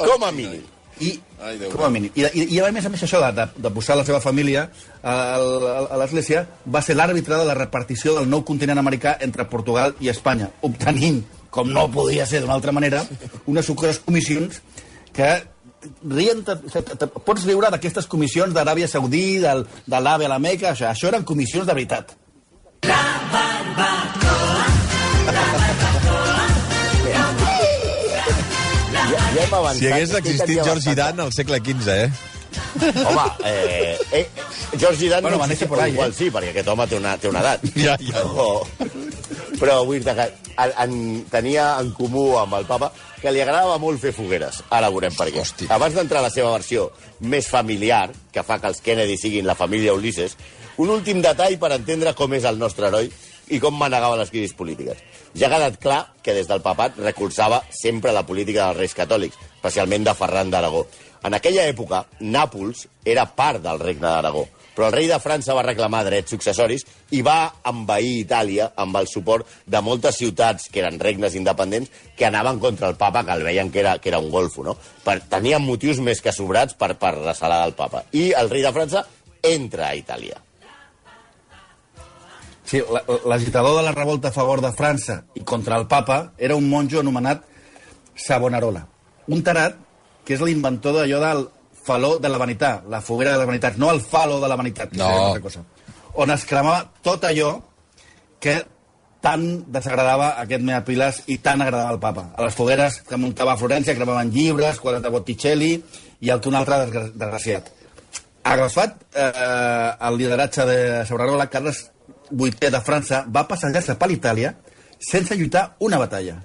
Com 0.00 0.24
a 0.26 0.32
mínim. 0.34 0.64
I, 1.00 1.12
Ai, 1.42 1.56
Déu 1.58 1.70
com 1.72 1.84
a 1.84 1.90
mínim. 1.90 2.12
I, 2.14 2.26
i, 2.38 2.46
i 2.54 2.60
a 2.60 2.70
més 2.74 2.86
a 2.86 2.90
més 2.92 3.02
això 3.02 3.20
de, 3.22 3.30
de, 3.34 3.46
de 3.64 3.70
posar 3.74 3.96
la 3.98 4.04
seva 4.06 4.20
família 4.22 4.68
a, 5.02 5.12
a, 5.12 5.78
a 5.90 6.00
l'Església 6.02 6.44
va 6.66 6.82
ser 6.84 6.96
l'àrbitre 6.98 7.38
de 7.40 7.46
la 7.48 7.56
repartició 7.58 8.14
del 8.18 8.28
nou 8.30 8.44
continent 8.46 8.78
americà 8.78 9.16
entre 9.26 9.48
Portugal 9.50 9.96
i 10.00 10.12
Espanya, 10.12 10.52
obtenint, 10.68 11.22
com 11.52 11.72
no 11.72 11.88
podia 11.92 12.26
ser 12.28 12.42
d'una 12.42 12.54
altra 12.56 12.72
manera, 12.72 13.02
unes 13.50 13.66
sucres 13.66 13.98
comissions 14.04 14.62
que 15.12 15.32
rien, 16.08 16.44
te, 16.46 16.56
te, 16.70 16.82
te, 16.94 17.10
pots 17.26 17.44
riure 17.48 17.72
d'aquestes 17.74 18.06
comissions 18.06 18.54
d'Aràbia 18.54 18.88
Saudí, 18.88 19.40
del, 19.42 19.66
de 19.86 20.00
l'AVE 20.00 20.30
a 20.30 20.34
la 20.36 20.40
Meca, 20.42 20.72
això, 20.72 20.88
això 20.92 21.10
eren 21.10 21.26
comissions 21.26 21.66
de 21.66 21.74
veritat. 21.76 22.16
Ja, 22.86 23.02
ja 29.34 29.46
hem 29.46 29.56
avançat. 29.58 29.80
Si 29.80 29.90
hagués 29.90 30.14
existit 30.20 30.62
George? 30.62 30.94
Dan 30.98 31.20
al 31.24 31.32
segle 31.34 31.60
XV, 31.64 31.88
eh? 31.88 32.10
Home, 32.82 33.22
eh, 33.44 33.98
eh, 34.12 34.28
George 34.78 34.98
Zidane 34.98 35.22
Bueno, 35.22 35.38
no 35.38 35.46
néixer 35.46 35.68
por 35.68 35.80
ahí, 35.80 35.92
igual 35.92 36.10
eh? 36.10 36.16
sí, 36.16 36.28
perquè 36.30 36.52
aquest 36.52 36.68
home 36.68 36.86
té 36.88 36.98
una, 36.98 37.16
té 37.18 37.30
una 37.30 37.40
edat. 37.40 37.64
Ja, 37.84 37.96
ja. 38.00 38.24
Oh. 38.24 38.64
Però 39.60 39.82
vull 39.86 40.02
dir 40.02 40.14
que 40.16 40.26
en, 40.56 40.72
en, 40.84 40.94
tenia 41.32 41.66
en 41.80 41.92
comú 41.96 42.32
amb 42.40 42.58
el 42.58 42.66
papa 42.68 42.90
que 43.22 43.32
li 43.32 43.40
agradava 43.40 43.78
molt 43.80 44.00
fer 44.02 44.12
fogueres. 44.16 44.62
Ara 44.70 44.90
veurem 44.92 45.14
per 45.16 45.28
què. 45.30 45.44
Hosti. 45.44 45.68
Abans 45.72 45.96
d'entrar 45.96 46.20
a 46.20 46.26
la 46.26 46.32
seva 46.34 46.52
versió 46.56 46.90
més 47.20 47.48
familiar, 47.48 48.08
que 48.32 48.44
fa 48.44 48.58
que 48.60 48.72
els 48.72 48.82
Kennedy 48.84 49.16
siguin 49.20 49.46
la 49.48 49.56
família 49.56 49.94
Ulisses, 49.94 50.36
un 50.82 50.90
últim 50.90 51.20
detall 51.22 51.58
per 51.60 51.74
entendre 51.76 52.16
com 52.18 52.32
és 52.34 52.48
el 52.48 52.58
nostre 52.58 52.88
heroi 52.88 53.12
i 53.52 53.60
com 53.60 53.76
manegava 53.76 54.16
les 54.20 54.32
crisis 54.32 54.56
polítiques. 54.56 54.98
Ja 55.36 55.48
ha 55.48 55.52
quedat 55.52 55.78
clar 55.80 56.00
que 56.24 56.34
des 56.36 56.48
del 56.48 56.64
papat 56.64 56.98
recolzava 57.02 57.62
sempre 57.70 58.12
la 58.16 58.24
política 58.26 58.66
dels 58.66 58.80
reis 58.80 58.96
catòlics, 58.96 59.38
especialment 59.60 60.08
de 60.08 60.16
Ferran 60.16 60.50
d'Aragó. 60.52 60.86
En 61.22 61.36
aquella 61.36 61.68
època, 61.70 62.02
Nàpols 62.20 62.86
era 63.04 63.28
part 63.36 63.62
del 63.62 63.78
regne 63.78 64.08
d'Aragó, 64.08 64.46
però 64.74 64.88
el 64.88 64.94
rei 64.96 65.06
de 65.06 65.20
França 65.20 65.54
va 65.54 65.64
reclamar 65.66 66.02
drets 66.06 66.32
successoris 66.32 66.84
i 67.12 67.20
va 67.22 67.52
envair 67.68 68.14
Itàlia 68.22 68.70
amb 68.82 68.96
el 68.98 69.08
suport 69.10 69.48
de 69.66 69.82
moltes 69.84 70.16
ciutats 70.18 70.70
que 70.72 70.80
eren 70.82 70.98
regnes 71.00 71.36
independents 71.38 71.92
que 72.16 72.26
anaven 72.26 72.58
contra 72.58 72.88
el 72.88 72.96
papa, 72.96 73.24
que 73.24 73.36
el 73.36 73.44
veien 73.44 73.70
que 73.70 73.84
era, 73.84 73.98
que 73.98 74.08
era 74.08 74.18
un 74.18 74.30
golfo, 74.30 74.64
no? 74.64 74.76
Per, 75.04 75.20
tenien 75.28 75.62
motius 75.62 76.00
més 76.00 76.24
que 76.24 76.32
sobrats 76.32 76.78
per, 76.78 76.94
per 76.96 77.14
ressalar 77.20 77.62
del 77.66 77.76
papa. 77.76 78.06
I 78.12 78.32
el 78.38 78.50
rei 78.50 78.64
de 78.64 78.72
França 78.72 79.04
entra 79.42 79.90
a 79.90 79.98
Itàlia. 79.98 80.40
Sí, 82.72 82.80
la- 82.90 83.04
l'agitador 83.28 83.76
de 83.76 83.82
la 83.84 83.92
revolta 83.92 84.28
a 84.28 84.32
favor 84.32 84.62
de 84.64 84.70
França 84.72 85.18
i 85.36 85.42
contra 85.44 85.76
el 85.76 85.84
papa 85.86 86.32
era 86.38 86.56
un 86.56 86.70
monjo 86.70 87.00
anomenat 87.00 87.42
Savonarola. 88.16 88.86
Un 89.28 89.42
tarat 89.44 89.76
que 90.24 90.34
és 90.38 90.40
l'inventor 90.40 90.94
d'allò 90.96 91.18
del 91.20 91.42
faló 91.84 92.14
de 92.22 92.30
la 92.32 92.38
vanitat, 92.38 92.86
la 92.88 93.00
foguera 93.04 93.32
de 93.34 93.38
les 93.42 93.46
vanitats, 93.46 93.76
no 93.76 93.90
el 93.90 94.00
falo 94.00 94.40
de 94.40 94.48
la 94.48 94.56
vanitat, 94.56 94.90
que 94.90 94.96
No. 94.96 95.04
seria 95.06 95.30
una 95.32 95.40
cosa. 95.42 95.64
On 96.14 96.30
es 96.30 96.44
cremava 96.46 96.90
tot 97.02 97.24
allò 97.24 97.60
que 98.40 98.64
tant 99.20 99.64
desagradava 99.70 100.40
aquest 100.40 100.62
Meapiles 100.62 101.22
i 101.26 101.38
tant 101.38 101.60
agradava 101.62 101.90
al 101.90 102.00
papa. 102.00 102.30
A 102.36 102.42
les 102.44 102.54
fogueres 102.54 103.02
que 103.02 103.16
muntava 103.16 103.52
a 103.52 103.58
Florència 103.58 103.94
cremaven 103.94 104.32
llibres, 104.32 104.80
quadres 104.80 105.02
de 105.02 105.08
Botticelli 105.10 105.84
i 106.20 106.30
el 106.30 106.40
que 106.40 106.48
un 106.48 106.54
altre 106.56 106.74
desgra- 106.86 107.10
desgraciat. 107.12 107.68
Agafat 108.44 108.96
eh, 109.14 109.92
el 110.00 110.16
lideratge 110.18 110.64
de 110.66 111.06
Savonarola, 111.06 111.48
Carles 111.50 111.91
VIII 112.32 112.72
de 112.72 112.80
França 112.84 113.22
va 113.28 113.46
passejar-se 113.48 113.96
per 114.00 114.10
Itàlia 114.10 114.54
sense 115.02 115.36
lluitar 115.36 115.76
una 115.80 115.98
batalla, 116.00 116.38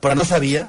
però 0.00 0.14
no 0.14 0.26
sabia 0.28 0.66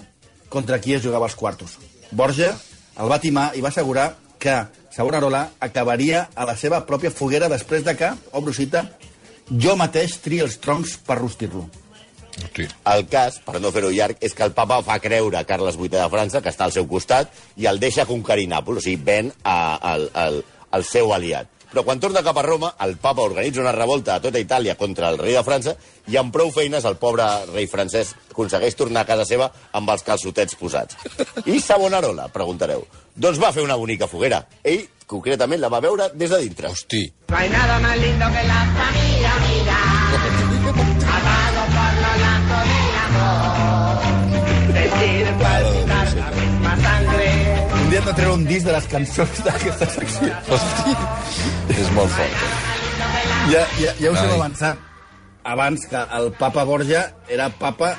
contra 0.50 0.80
qui 0.80 0.96
es 0.96 1.04
jugava 1.04 1.28
els 1.30 1.36
quartos. 1.36 1.78
Borja 2.12 2.52
el 3.00 3.12
va 3.12 3.22
timar 3.24 3.52
i 3.56 3.62
va 3.64 3.72
assegurar 3.72 4.14
que 4.42 4.56
Savonarola 4.92 5.46
acabaria 5.60 6.26
a 6.36 6.46
la 6.50 6.58
seva 6.58 6.82
pròpia 6.88 7.14
foguera 7.14 7.48
després 7.50 7.86
de 7.86 7.96
que, 7.96 8.10
obro 8.36 8.54
cita, 8.54 8.84
jo 9.52 9.78
mateix 9.80 10.18
tria 10.24 10.44
els 10.48 10.58
troncs 10.60 10.98
per 11.06 11.20
rostir-lo. 11.22 11.68
Hosti. 12.42 12.66
El 12.88 13.06
cas, 13.12 13.38
per 13.46 13.60
no 13.62 13.72
fer-ho 13.76 13.92
llarg, 13.94 14.20
és 14.24 14.34
que 14.36 14.44
el 14.44 14.54
papa 14.56 14.80
fa 14.86 14.98
creure 15.04 15.38
a 15.38 15.46
Carles 15.48 15.78
VIII 15.80 15.94
de 15.94 16.10
França, 16.12 16.42
que 16.42 16.52
està 16.52 16.68
al 16.68 16.76
seu 16.76 16.88
costat, 16.90 17.32
i 17.60 17.68
el 17.70 17.80
deixa 17.80 18.08
conquerir 18.10 18.48
Nàpols, 18.52 18.82
o 18.82 18.86
sigui, 18.86 19.02
ven 19.06 19.32
a, 19.44 19.58
al, 19.94 20.08
al, 20.14 20.42
al 20.72 20.88
seu 20.88 21.14
aliat. 21.14 21.50
Però 21.72 21.86
quan 21.88 22.02
torna 22.04 22.20
cap 22.24 22.36
a 22.36 22.44
Roma, 22.44 22.74
el 22.84 22.98
papa 23.00 23.24
organitza 23.24 23.62
una 23.64 23.72
revolta 23.72 24.18
a 24.18 24.22
tota 24.24 24.40
Itàlia 24.44 24.76
contra 24.76 25.08
el 25.10 25.18
rei 25.22 25.38
de 25.38 25.44
França 25.48 25.78
i 26.12 26.18
amb 26.20 26.34
prou 26.36 26.52
feines 26.52 26.84
el 26.88 26.98
pobre 27.00 27.24
rei 27.54 27.68
francès 27.72 28.12
aconsegueix 28.32 28.76
tornar 28.76 29.06
a 29.06 29.08
casa 29.08 29.24
seva 29.30 29.48
amb 29.72 29.90
els 29.94 30.04
calçotets 30.04 30.58
posats. 30.60 30.98
I 31.48 31.62
Savonarola, 31.64 32.28
preguntareu. 32.34 32.84
Doncs 33.16 33.40
va 33.40 33.54
fer 33.56 33.64
una 33.64 33.80
bonica 33.80 34.10
foguera. 34.12 34.42
Ell, 34.68 34.84
concretament, 35.08 35.62
la 35.64 35.72
va 35.72 35.80
veure 35.84 36.10
des 36.14 36.30
de 36.32 36.42
dintre. 36.44 36.68
Hosti. 36.72 37.06
No 37.30 37.38
hay 37.38 37.50
nada 37.50 37.80
más 37.80 37.98
lindo 37.98 38.26
que 38.36 38.44
la 38.52 38.62
familia 38.76 39.32
unida, 39.40 39.80
atado 41.16 41.62
por 41.76 41.92
los 42.04 42.16
lazos 42.26 42.66
del 42.72 42.96
amor. 43.08 43.96
Sentir 44.76 45.26
palpitar 45.40 46.16
la 46.20 46.32
misma 46.32 46.76
sangre. 46.84 47.31
Dia 48.02 48.10
de 48.10 48.14
treure 48.18 48.34
un 48.34 48.44
disc 48.50 48.66
de 48.66 48.74
les 48.74 48.86
cançons 48.90 49.42
d'aquesta 49.46 49.86
secció. 49.94 50.30
Hosti, 50.50 50.94
és 51.76 51.90
molt 51.94 52.10
fort. 52.16 52.40
Ja, 53.52 53.62
ja, 53.78 53.92
ja 54.02 54.14
us 54.14 54.18
hem 54.24 54.32
avançat 54.40 54.88
abans 55.52 55.84
que 55.90 56.02
el 56.18 56.32
papa 56.40 56.64
Borja 56.66 57.04
era 57.30 57.46
papa 57.62 57.92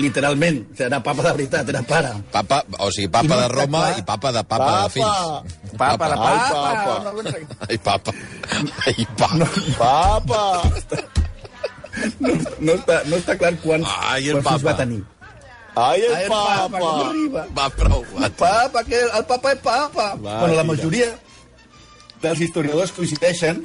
literalment, 0.00 0.62
o 0.64 0.72
sigui, 0.72 0.86
era 0.86 1.00
papa 1.04 1.26
de 1.26 1.32
veritat, 1.36 1.68
era 1.74 1.82
pare. 1.84 2.14
Papa, 2.32 2.62
o 2.78 2.88
sigui, 2.94 3.10
papa 3.12 3.26
I 3.28 3.32
no 3.34 3.38
de 3.42 3.48
Roma 3.52 3.82
clar. 3.84 3.98
i 4.00 4.06
papa 4.08 4.32
de 4.38 4.42
papa, 4.48 4.64
Papa. 4.64 4.80
de 4.80 4.90
fills. 4.96 5.76
Papa, 5.76 6.08
papa. 6.08 6.32
papa. 6.56 7.36
Ai, 7.68 7.78
papa. 7.84 8.16
Ai, 8.86 9.06
papa. 9.20 9.46
Papa! 9.78 10.42
No, 12.20 12.32
no, 12.64 12.72
està, 12.80 13.00
no 13.10 13.16
està 13.20 13.36
clar 13.36 13.52
quants, 13.60 13.88
Ai, 14.08 14.30
quants 14.30 14.46
papa. 14.46 14.64
va 14.70 14.76
tenir. 14.80 15.02
Ai, 15.76 16.00
el 16.02 16.14
Ai, 16.14 16.22
el 16.24 16.28
papa, 16.28 16.66
que 16.66 16.72
no 16.72 16.86
papa! 16.90 17.08
arriba. 17.08 17.46
Va, 17.56 17.66
prou. 17.70 18.04
Va, 18.16 18.30
Papa, 18.30 18.84
que 18.84 19.00
el 19.02 19.24
papa 19.26 19.52
és 19.52 19.60
papa. 19.64 20.06
Va, 20.16 20.38
bueno, 20.40 20.54
la 20.54 20.64
majoria 20.64 21.10
dels 22.22 22.40
historiadors 22.40 22.92
coincideixen 22.92 23.62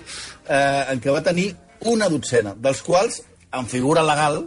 eh, 0.47 0.85
en 0.93 1.01
què 1.03 1.11
va 1.11 1.23
tenir 1.25 1.49
una 1.91 2.07
dotzena, 2.09 2.53
dels 2.57 2.81
quals, 2.85 3.21
en 3.53 3.67
figura 3.67 4.03
legal, 4.03 4.43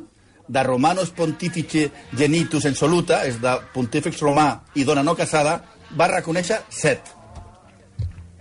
de 0.49 0.63
Romanos 0.65 1.11
Pontifice 1.11 1.91
Genitus 2.17 2.65
en 2.65 2.75
Soluta, 2.75 3.21
és 3.29 3.37
de 3.43 3.53
pontífex 3.75 4.23
romà 4.25 4.63
i 4.81 4.85
dona 4.89 5.03
no 5.05 5.15
casada, 5.19 5.59
va 5.99 6.09
reconèixer 6.09 6.63
set. 6.73 7.13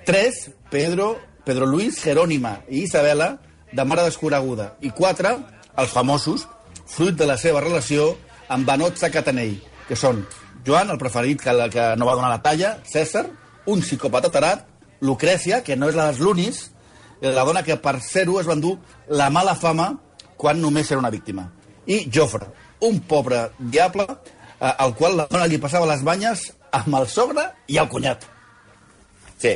Tres, 0.07 0.47
Pedro, 0.71 1.17
Pedro 1.43 1.65
Luis, 1.67 1.99
Jerònima 2.03 2.61
i 2.69 2.85
Isabela, 2.85 3.33
de 3.73 3.83
mare 3.83 4.05
desconeguda. 4.07 4.77
I 4.81 4.93
quatre, 4.95 5.33
els 5.75 5.91
famosos, 5.91 6.47
fruit 6.87 7.15
de 7.19 7.27
la 7.27 7.35
seva 7.37 7.59
relació 7.59 8.13
amb 8.53 8.67
Banotza 8.67 9.09
Catanell, 9.13 9.57
que 9.87 9.95
són 9.99 10.23
Joan, 10.67 10.91
el 10.91 10.99
preferit 10.99 11.41
que, 11.41 11.53
que 11.71 11.91
no 11.99 12.07
va 12.07 12.15
donar 12.17 12.31
la 12.33 12.41
talla, 12.43 12.77
Cèsar, 12.87 13.25
un 13.71 13.83
psicòpata 13.83 14.31
tarat, 14.33 14.65
Lucrècia, 15.01 15.61
que 15.63 15.77
no 15.77 15.89
és 15.91 15.97
la 15.97 16.09
dels 16.09 16.21
lunis, 16.23 16.63
la 17.21 17.45
dona 17.45 17.63
que 17.65 17.77
per 17.81 17.97
ser-ho 18.03 18.39
es 18.41 18.47
va 18.49 18.55
endur 18.57 18.77
la 19.09 19.29
mala 19.33 19.55
fama 19.55 19.91
quan 20.37 20.59
només 20.61 20.91
era 20.91 21.01
una 21.01 21.13
víctima. 21.13 21.47
I 21.87 22.07
Jofre, 22.13 22.49
un 22.87 22.99
pobre 23.09 23.47
diable 23.59 24.05
eh, 24.07 24.73
al 24.73 24.93
qual 24.95 25.17
la 25.17 25.27
dona 25.29 25.47
li 25.47 25.59
passava 25.61 25.89
les 25.89 26.03
banyes 26.05 26.49
amb 26.71 26.97
el 26.99 27.07
sogre 27.09 27.47
i 27.67 27.79
el 27.81 27.89
cunyat. 27.89 28.25
Sí, 29.37 29.55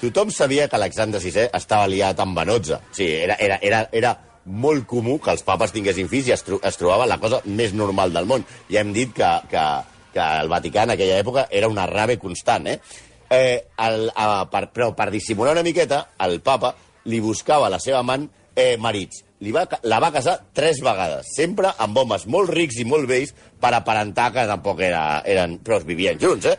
tothom 0.00 0.32
sabia 0.32 0.68
que 0.68 0.76
Alexandre 0.76 1.20
VI 1.20 1.48
estava 1.52 1.88
liat 1.88 2.20
amb 2.20 2.36
Banotza. 2.36 2.80
Sí, 2.92 3.06
era, 3.06 3.36
era, 3.40 3.58
era, 3.62 3.84
era 3.92 4.14
molt 4.48 4.86
comú 4.88 5.18
que 5.22 5.32
els 5.34 5.44
papes 5.46 5.74
tinguessin 5.74 6.08
fills 6.10 6.30
i 6.30 6.34
es, 6.34 6.42
tro 6.46 6.58
es 6.64 6.80
trobava 6.80 7.06
la 7.06 7.20
cosa 7.20 7.40
més 7.44 7.74
normal 7.76 8.12
del 8.14 8.26
món. 8.26 8.46
Ja 8.72 8.82
hem 8.82 8.94
dit 8.96 9.12
que, 9.14 9.30
que, 9.50 9.66
que 10.14 10.26
el 10.42 10.50
Vaticà 10.50 10.86
en 10.86 10.96
aquella 10.96 11.20
època 11.22 11.46
era 11.50 11.70
una 11.70 11.86
rave 11.86 12.18
constant, 12.18 12.66
eh? 12.66 12.78
eh 13.30 13.68
el, 13.84 14.10
a, 14.14 14.44
per, 14.50 14.68
però 14.72 14.92
per 14.96 15.10
dissimular 15.14 15.54
una 15.56 15.66
miqueta, 15.66 16.06
el 16.26 16.40
papa 16.40 16.74
li 17.08 17.20
buscava 17.20 17.70
la 17.72 17.80
seva 17.82 18.02
amant 18.02 18.28
eh, 18.56 18.76
marits. 18.80 19.24
Li 19.38 19.52
va, 19.54 19.62
la 19.86 20.00
va 20.02 20.10
casar 20.10 20.34
tres 20.52 20.80
vegades, 20.82 21.28
sempre 21.36 21.70
amb 21.78 22.00
homes 22.00 22.24
molt 22.26 22.50
rics 22.50 22.80
i 22.82 22.86
molt 22.88 23.06
vells 23.06 23.30
per 23.62 23.70
aparentar 23.76 24.32
que 24.34 24.48
tampoc 24.50 24.82
era, 24.82 25.22
eren... 25.22 25.60
però 25.62 25.78
es 25.78 25.86
vivien 25.86 26.18
junts, 26.18 26.48
eh? 26.50 26.56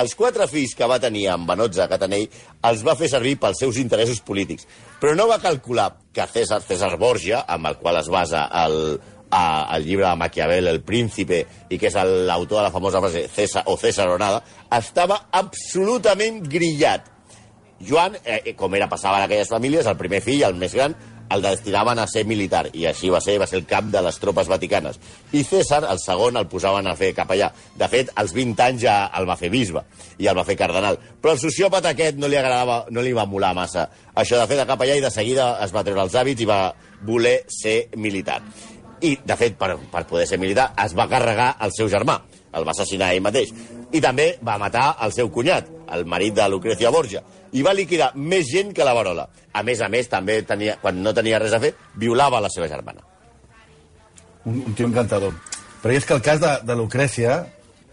Els 0.00 0.14
quatre 0.16 0.46
fills 0.48 0.72
que 0.72 0.88
va 0.88 1.00
tenir 1.00 1.26
amb 1.28 1.44
Banotza 1.48 1.84
Catanell 1.90 2.30
els 2.68 2.84
va 2.86 2.94
fer 2.96 3.10
servir 3.12 3.34
pels 3.40 3.58
seus 3.60 3.76
interessos 3.76 4.22
polítics, 4.24 4.64
però 5.00 5.12
no 5.18 5.26
va 5.28 5.40
calcular 5.42 5.90
que 6.16 6.24
César, 6.32 6.62
César 6.64 6.94
Borgia, 6.96 7.42
amb 7.44 7.68
el 7.68 7.76
qual 7.76 8.00
es 8.00 8.08
basa 8.08 8.46
el, 8.64 8.96
a, 9.28 9.44
el 9.76 9.84
llibre 9.84 10.06
de 10.06 10.16
Maquiavel, 10.16 10.72
El 10.72 10.80
Príncipe, 10.86 11.42
i 11.68 11.76
que 11.80 11.90
és 11.90 11.96
l'autor 12.00 12.62
de 12.62 12.66
la 12.70 12.72
famosa 12.72 13.04
frase 13.04 13.26
César 13.32 13.66
o 13.68 13.76
César 13.80 14.08
o 14.14 14.18
nada, 14.20 14.40
estava 14.72 15.26
absolutament 15.42 16.40
grillat. 16.48 17.12
Joan, 17.82 18.16
eh, 18.24 18.54
com 18.56 18.72
era 18.78 18.88
passava 18.88 19.18
en 19.18 19.26
aquelles 19.26 19.50
famílies, 19.50 19.88
el 19.90 19.98
primer 20.00 20.22
fill, 20.24 20.44
el 20.46 20.56
més 20.56 20.72
gran, 20.76 20.94
el 21.32 21.42
destinaven 21.44 21.98
a 22.02 22.06
ser 22.10 22.24
militar, 22.28 22.66
i 22.76 22.86
així 22.90 23.10
va 23.12 23.20
ser, 23.24 23.38
va 23.40 23.48
ser 23.48 23.60
el 23.62 23.66
cap 23.68 23.88
de 23.92 24.02
les 24.04 24.18
tropes 24.22 24.50
vaticanes. 24.50 25.00
I 25.32 25.44
César, 25.48 25.82
el 25.90 26.00
segon, 26.02 26.36
el 26.36 26.48
posaven 26.52 26.88
a 26.90 26.96
fer 26.98 27.12
capellà. 27.16 27.50
De 27.78 27.88
fet, 27.92 28.12
als 28.20 28.34
20 28.36 28.66
anys 28.66 28.84
ja 28.84 28.96
el 29.18 29.28
va 29.28 29.38
fer 29.40 29.50
bisbe, 29.52 29.84
i 30.18 30.28
el 30.30 30.38
va 30.38 30.46
fer 30.48 30.58
cardenal. 30.60 30.98
Però 31.22 31.34
al 31.34 31.42
sociòpata 31.42 31.94
aquest 31.96 32.20
no 32.20 32.30
li 32.30 32.38
agradava, 32.40 32.84
no 32.90 33.04
li 33.04 33.14
va 33.16 33.26
molar 33.26 33.54
massa 33.56 33.88
això 34.14 34.36
de 34.36 34.46
fer 34.48 34.58
de 34.60 34.68
capellà, 34.68 34.96
i 34.96 35.04
de 35.04 35.10
seguida 35.10 35.56
es 35.64 35.72
va 35.72 35.84
treure 35.86 36.04
els 36.04 36.16
hàbits 36.18 36.44
i 36.44 36.48
va 36.48 36.60
voler 37.08 37.38
ser 37.48 37.76
militar. 37.96 38.42
I, 39.02 39.16
de 39.24 39.36
fet, 39.38 39.56
per, 39.58 39.74
per 39.90 40.04
poder 40.06 40.28
ser 40.30 40.38
militar, 40.38 40.70
es 40.84 40.92
va 40.94 41.08
carregar 41.10 41.54
el 41.64 41.72
seu 41.74 41.88
germà, 41.90 42.20
el 42.52 42.66
va 42.68 42.74
assassinar 42.76 43.10
ell 43.14 43.24
mateix. 43.24 43.50
I 43.92 44.00
també 44.00 44.38
va 44.44 44.58
matar 44.58 44.96
el 45.04 45.12
seu 45.12 45.28
cunyat, 45.30 45.68
el 45.92 46.04
marit 46.08 46.34
de 46.34 46.48
Lucrecia 46.48 46.90
Borgia, 46.90 47.22
i 47.52 47.62
va 47.62 47.74
liquidar 47.76 48.12
més 48.16 48.48
gent 48.48 48.72
que 48.72 48.84
la 48.84 48.94
Varola. 48.96 49.26
A 49.52 49.62
més 49.62 49.82
a 49.84 49.88
més, 49.92 50.08
també 50.08 50.40
tenia, 50.48 50.78
quan 50.80 51.02
no 51.02 51.12
tenia 51.12 51.40
res 51.42 51.52
a 51.52 51.60
fer, 51.60 51.74
violava 52.00 52.40
la 52.40 52.50
seva 52.52 52.68
germana. 52.68 53.04
Un, 54.44 54.62
un 54.66 54.74
tio 54.74 54.88
encantador. 54.88 55.34
Però 55.82 55.94
és 55.94 56.06
que 56.06 56.16
el 56.16 56.22
cas 56.24 56.40
de, 56.40 56.52
de 56.64 56.76
Lucrècia 56.78 57.42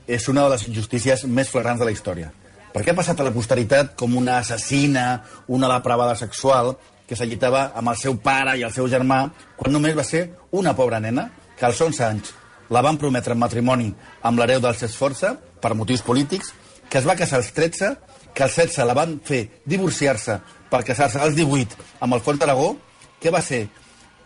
és 0.07 0.27
una 0.31 0.47
de 0.47 0.55
les 0.55 0.67
injustícies 0.69 1.25
més 1.27 1.51
flagrants 1.51 1.81
de 1.81 1.89
la 1.89 1.93
història. 1.93 2.31
Perquè 2.73 2.93
ha 2.93 2.97
passat 2.97 3.19
a 3.19 3.25
la 3.25 3.33
posteritat 3.33 3.95
com 3.97 4.15
una 4.17 4.39
assassina, 4.39 5.23
una 5.47 5.69
depravada 5.73 6.15
sexual, 6.15 6.75
que 7.09 7.17
s'allitava 7.17 7.71
amb 7.77 7.89
el 7.89 7.97
seu 7.97 8.15
pare 8.21 8.55
i 8.59 8.63
el 8.65 8.73
seu 8.73 8.87
germà, 8.87 9.23
quan 9.57 9.73
només 9.73 9.97
va 9.97 10.05
ser 10.05 10.27
una 10.55 10.75
pobra 10.77 10.99
nena 11.01 11.25
que 11.57 11.65
als 11.65 11.81
11 11.81 12.05
anys 12.05 12.33
la 12.69 12.83
van 12.85 12.99
prometre 13.01 13.33
en 13.33 13.41
matrimoni 13.41 13.89
amb 14.21 14.37
l'hereu 14.37 14.61
dels 14.61 14.83
Esforça, 14.85 15.33
per 15.61 15.75
motius 15.75 16.03
polítics, 16.05 16.53
que 16.89 16.99
es 16.99 17.07
va 17.07 17.17
casar 17.19 17.39
als 17.39 17.51
13, 17.53 17.93
que 18.33 18.43
als 18.45 18.55
16 18.55 18.87
la 18.87 18.95
van 18.97 19.19
fer 19.25 19.45
divorciar-se 19.65 20.39
per 20.69 20.83
casar-se 20.87 21.19
als 21.21 21.35
18 21.37 21.77
amb 21.99 22.17
el 22.17 22.23
Font 22.25 22.39
d'Aragó, 22.39 22.73
que 23.19 23.33
va 23.33 23.41
ser 23.43 23.67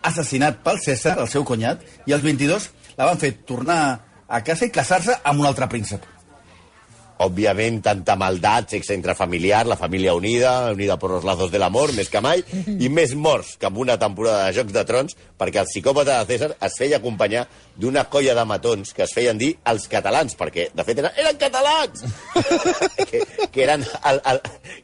assassinat 0.04 0.60
pel 0.64 0.80
César, 0.80 1.18
el 1.18 1.30
seu 1.32 1.44
cunyat, 1.44 1.82
i 2.06 2.12
als 2.12 2.24
22 2.24 2.70
la 2.98 3.08
van 3.10 3.20
fer 3.20 3.32
tornar 3.48 3.80
a 4.28 4.42
casa 4.44 4.68
i 4.68 4.72
casar-se 4.72 5.18
amb 5.24 5.40
un 5.40 5.48
altre 5.48 5.68
príncep. 5.68 6.13
Òbviament, 7.22 7.78
tanta 7.84 8.16
maldat, 8.18 8.72
sexe 8.74 8.96
intrafamiliar, 8.98 9.64
la 9.70 9.76
família 9.78 10.14
unida, 10.18 10.72
unida 10.74 10.96
per 10.98 11.12
los 11.12 11.24
lazos 11.24 11.52
de 11.52 11.60
l'amor, 11.62 11.92
més 11.94 12.08
que 12.10 12.22
mai, 12.24 12.42
i 12.66 12.88
més 12.90 13.14
morts 13.14 13.52
que 13.60 13.68
en 13.70 13.76
una 13.78 13.94
temporada 14.00 14.48
de 14.48 14.56
Jocs 14.56 14.74
de 14.74 14.82
Trons, 14.88 15.14
perquè 15.38 15.62
el 15.62 15.68
psicòpata 15.70 16.18
de 16.18 16.32
César 16.32 16.50
es 16.58 16.78
feia 16.78 16.98
acompanyar 16.98 17.44
d'una 17.78 18.04
colla 18.10 18.34
de 18.34 18.44
matons 18.50 18.90
que 18.94 19.04
es 19.06 19.14
feien 19.14 19.38
dir 19.38 19.52
els 19.70 19.86
catalans, 19.90 20.34
perquè, 20.38 20.68
de 20.74 20.86
fet, 20.86 21.02
eren, 21.04 21.14
eren 21.22 21.38
catalans! 21.38 22.02
que, 23.10 23.22
que 23.52 23.62
eren, 23.62 23.86
el, 24.10 24.20
el, 24.32 24.40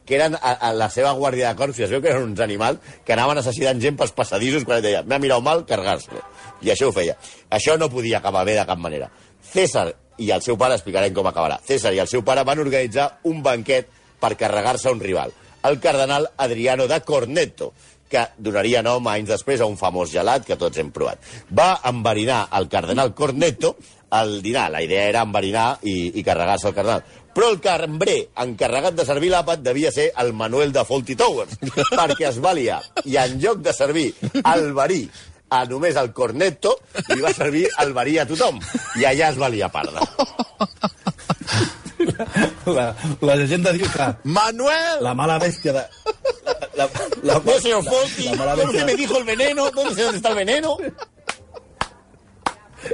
que 0.07 0.15
eren 0.19 0.37
a, 0.39 0.53
a 0.69 0.71
la 0.77 0.87
seva 0.93 1.11
guàrdia 1.17 1.51
de 1.51 1.59
corps, 1.59 1.79
i 1.79 1.87
es 1.87 1.91
veu 1.91 2.03
que 2.03 2.13
eren 2.13 2.29
uns 2.29 2.43
animals 2.43 2.95
que 3.03 3.15
anaven 3.17 3.41
assassinant 3.43 3.83
gent 3.83 3.99
pels 3.99 4.15
passadissos 4.15 4.63
quan 4.67 4.79
deia 4.83 5.03
m'ha 5.03 5.19
mirat 5.19 5.43
mal, 5.43 5.65
cargar-se-lo. 5.67 6.23
I 6.61 6.71
això 6.71 6.87
ho 6.87 6.95
feia. 6.95 7.17
Això 7.51 7.75
no 7.79 7.91
podia 7.91 8.19
acabar 8.19 8.45
bé 8.47 8.55
de 8.55 8.65
cap 8.67 8.79
manera. 8.79 9.09
César 9.41 9.89
i 10.21 10.29
el 10.31 10.43
seu 10.45 10.57
pare, 10.57 10.77
explicarem 10.77 11.13
com 11.13 11.27
acabarà. 11.27 11.59
César 11.65 11.93
i 11.95 12.01
el 12.03 12.09
seu 12.11 12.23
pare 12.25 12.45
van 12.47 12.61
organitzar 12.61 13.07
un 13.29 13.41
banquet 13.43 13.89
per 14.21 14.35
carregar-se 14.37 14.91
un 14.93 15.01
rival, 15.01 15.33
el 15.65 15.79
cardenal 15.79 16.29
Adriano 16.37 16.87
de 16.87 17.01
Cornetto, 17.01 17.71
que 18.11 18.25
donaria 18.37 18.83
nom 18.83 19.07
anys 19.07 19.31
després 19.31 19.61
a 19.61 19.69
un 19.69 19.77
famós 19.79 20.11
gelat 20.11 20.45
que 20.45 20.59
tots 20.59 20.77
hem 20.81 20.91
provat. 20.91 21.23
Va 21.47 21.79
enverinar 21.87 22.43
el 22.59 22.67
cardenal 22.69 23.15
Cornetto 23.15 23.77
al 24.11 24.41
dinar. 24.43 24.69
La 24.69 24.83
idea 24.83 25.07
era 25.07 25.23
enverinar 25.23 25.79
i, 25.87 26.11
i 26.19 26.23
carregar-se 26.27 26.67
el 26.69 26.75
cardenal. 26.75 27.05
Però 27.31 27.47
el 27.53 27.61
cambrer 27.63 28.17
encarregat 28.43 28.97
de 28.97 29.05
servir 29.07 29.31
l'àpat 29.31 29.63
devia 29.63 29.93
ser 29.95 30.09
el 30.19 30.33
Manuel 30.35 30.73
de 30.75 30.83
Faulty 30.83 31.15
Towers, 31.15 31.55
perquè 31.99 32.27
es 32.27 32.41
va 32.43 32.51
liar. 32.57 32.81
I 33.07 33.15
en 33.23 33.39
lloc 33.39 33.63
de 33.63 33.73
servir 33.73 34.09
el 34.43 34.73
verí 34.75 35.05
a 35.51 35.65
només 35.67 35.97
el 35.99 36.13
cornetto, 36.15 36.77
li 37.11 37.19
va 37.21 37.33
servir 37.35 37.65
el 37.83 37.91
verí 37.93 38.17
a 38.21 38.25
tothom. 38.27 38.59
I 38.99 39.07
allà 39.09 39.31
es 39.33 39.39
va 39.41 39.51
liar 39.51 39.71
parda. 39.71 40.05
La, 42.65 42.87
la 43.21 43.35
llegenda 43.37 43.71
diu 43.75 43.85
que 43.91 44.05
Manuel! 44.23 45.03
la 45.05 45.13
mala 45.13 45.35
bèstia 45.41 45.73
de... 45.75 45.83
La, 46.79 46.87
la, 47.21 47.35
No, 47.45 47.59
señor 47.59 47.83
la 47.85 48.35
mala 48.35 48.55
¿dónde 48.55 48.85
me 48.85 48.95
dijo 48.95 49.17
el 49.17 49.23
veneno? 49.23 49.69
¿Dónde 49.69 49.93
sé 49.93 50.03
dónde 50.03 50.17
está 50.17 50.29
el 50.29 50.35
veneno? 50.35 50.77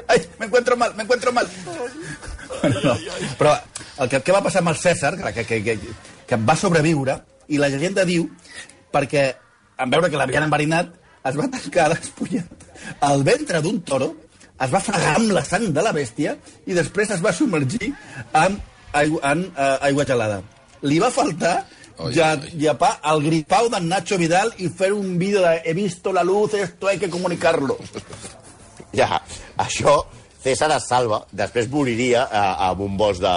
Ai, 0.08 0.28
me 0.40 0.48
encuentro 0.48 0.76
mal, 0.76 0.94
me 0.96 1.04
encuentro 1.04 1.32
mal. 1.32 1.48
Bueno, 2.62 2.82
no. 2.84 2.96
Però 3.40 3.54
el 4.04 4.10
que, 4.10 4.20
què 4.20 4.36
va 4.36 4.44
passar 4.44 4.64
amb 4.64 4.74
el 4.74 4.80
Cèsar, 4.82 5.14
que, 5.34 5.46
que, 5.46 5.62
que, 5.64 5.80
que 6.28 6.40
va 6.44 6.56
sobreviure, 6.60 7.22
i 7.48 7.62
la 7.62 7.70
llegenda 7.72 8.04
diu, 8.08 8.28
perquè 8.92 9.30
en 9.80 9.94
veure 9.94 10.10
que 10.12 10.20
l'havien 10.20 10.48
enverinat, 10.48 10.92
es 11.26 11.38
va 11.38 11.48
tancar 11.52 11.90
despullat 11.94 13.02
al 13.08 13.24
ventre 13.28 13.62
d'un 13.62 13.82
toro, 13.82 14.14
es 14.58 14.74
va 14.74 14.82
fregar 14.82 15.16
amb 15.18 15.34
la 15.36 15.44
sang 15.46 15.70
de 15.74 15.84
la 15.86 15.94
bèstia 15.94 16.36
i 16.66 16.78
després 16.78 17.12
es 17.14 17.24
va 17.24 17.34
submergir 17.34 17.92
en 18.34 18.58
aigua, 18.94 19.22
en, 19.32 19.44
uh, 19.54 19.78
aigua 19.86 20.06
gelada. 20.10 20.42
Li 20.82 21.00
va 21.02 21.12
faltar 21.14 21.60
Oi, 21.98 22.14
ja, 22.14 22.34
oi. 22.38 22.52
llapar 22.62 22.92
el 23.12 23.24
gripau 23.26 23.70
d'en 23.74 23.88
Nacho 23.90 24.20
Vidal 24.22 24.52
i 24.62 24.70
fer 24.70 24.92
un 24.94 25.18
vídeo 25.18 25.42
de 25.42 25.62
he 25.66 25.74
visto 25.74 26.14
la 26.14 26.24
luz, 26.24 26.54
esto 26.54 26.88
hay 26.88 27.00
que 27.02 27.10
comunicarlo. 27.10 27.78
Ja, 28.94 29.22
això, 29.58 30.04
César 30.44 30.70
es 30.76 30.86
salva, 30.88 31.24
després 31.34 31.70
moriria 31.70 32.28
a, 32.30 32.44
a 32.68 32.72
un 32.74 32.98
bosc 32.98 33.22
de, 33.22 33.34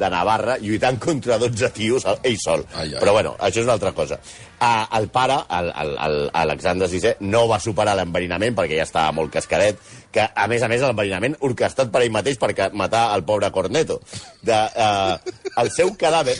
de 0.00 0.08
Navarra 0.10 0.56
lluitant 0.60 0.98
contra 1.02 1.36
12 1.38 1.68
tios 1.76 2.06
el- 2.08 2.18
ell 2.30 2.38
sol. 2.40 2.64
Ai, 2.74 2.88
ai. 2.94 3.00
Però 3.00 3.12
bueno, 3.16 3.34
això 3.38 3.60
és 3.60 3.66
una 3.68 3.76
altra 3.76 3.92
cosa. 3.96 4.18
Uh, 4.60 4.84
el 4.98 5.08
pare, 5.12 5.36
el, 5.56 5.70
el, 5.82 5.92
el, 6.06 6.16
Alexandre 6.42 6.88
VI, 6.88 7.14
no 7.32 7.46
va 7.48 7.60
superar 7.60 7.94
l'enverinament 7.96 8.56
perquè 8.56 8.76
ja 8.80 8.84
estava 8.88 9.12
molt 9.16 9.32
cascadet, 9.32 9.78
que 10.12 10.24
a 10.34 10.46
més 10.50 10.62
a 10.64 10.68
més 10.68 10.82
l'enverinament 10.84 11.36
orquestat 11.46 11.92
per 11.92 12.02
ell 12.04 12.12
mateix 12.12 12.40
per 12.40 12.52
matar 12.76 13.10
el 13.16 13.24
pobre 13.28 13.50
Corneto. 13.54 14.00
De, 14.42 14.56
uh, 14.56 15.36
el 15.62 15.70
seu 15.72 15.94
cadàver 16.00 16.36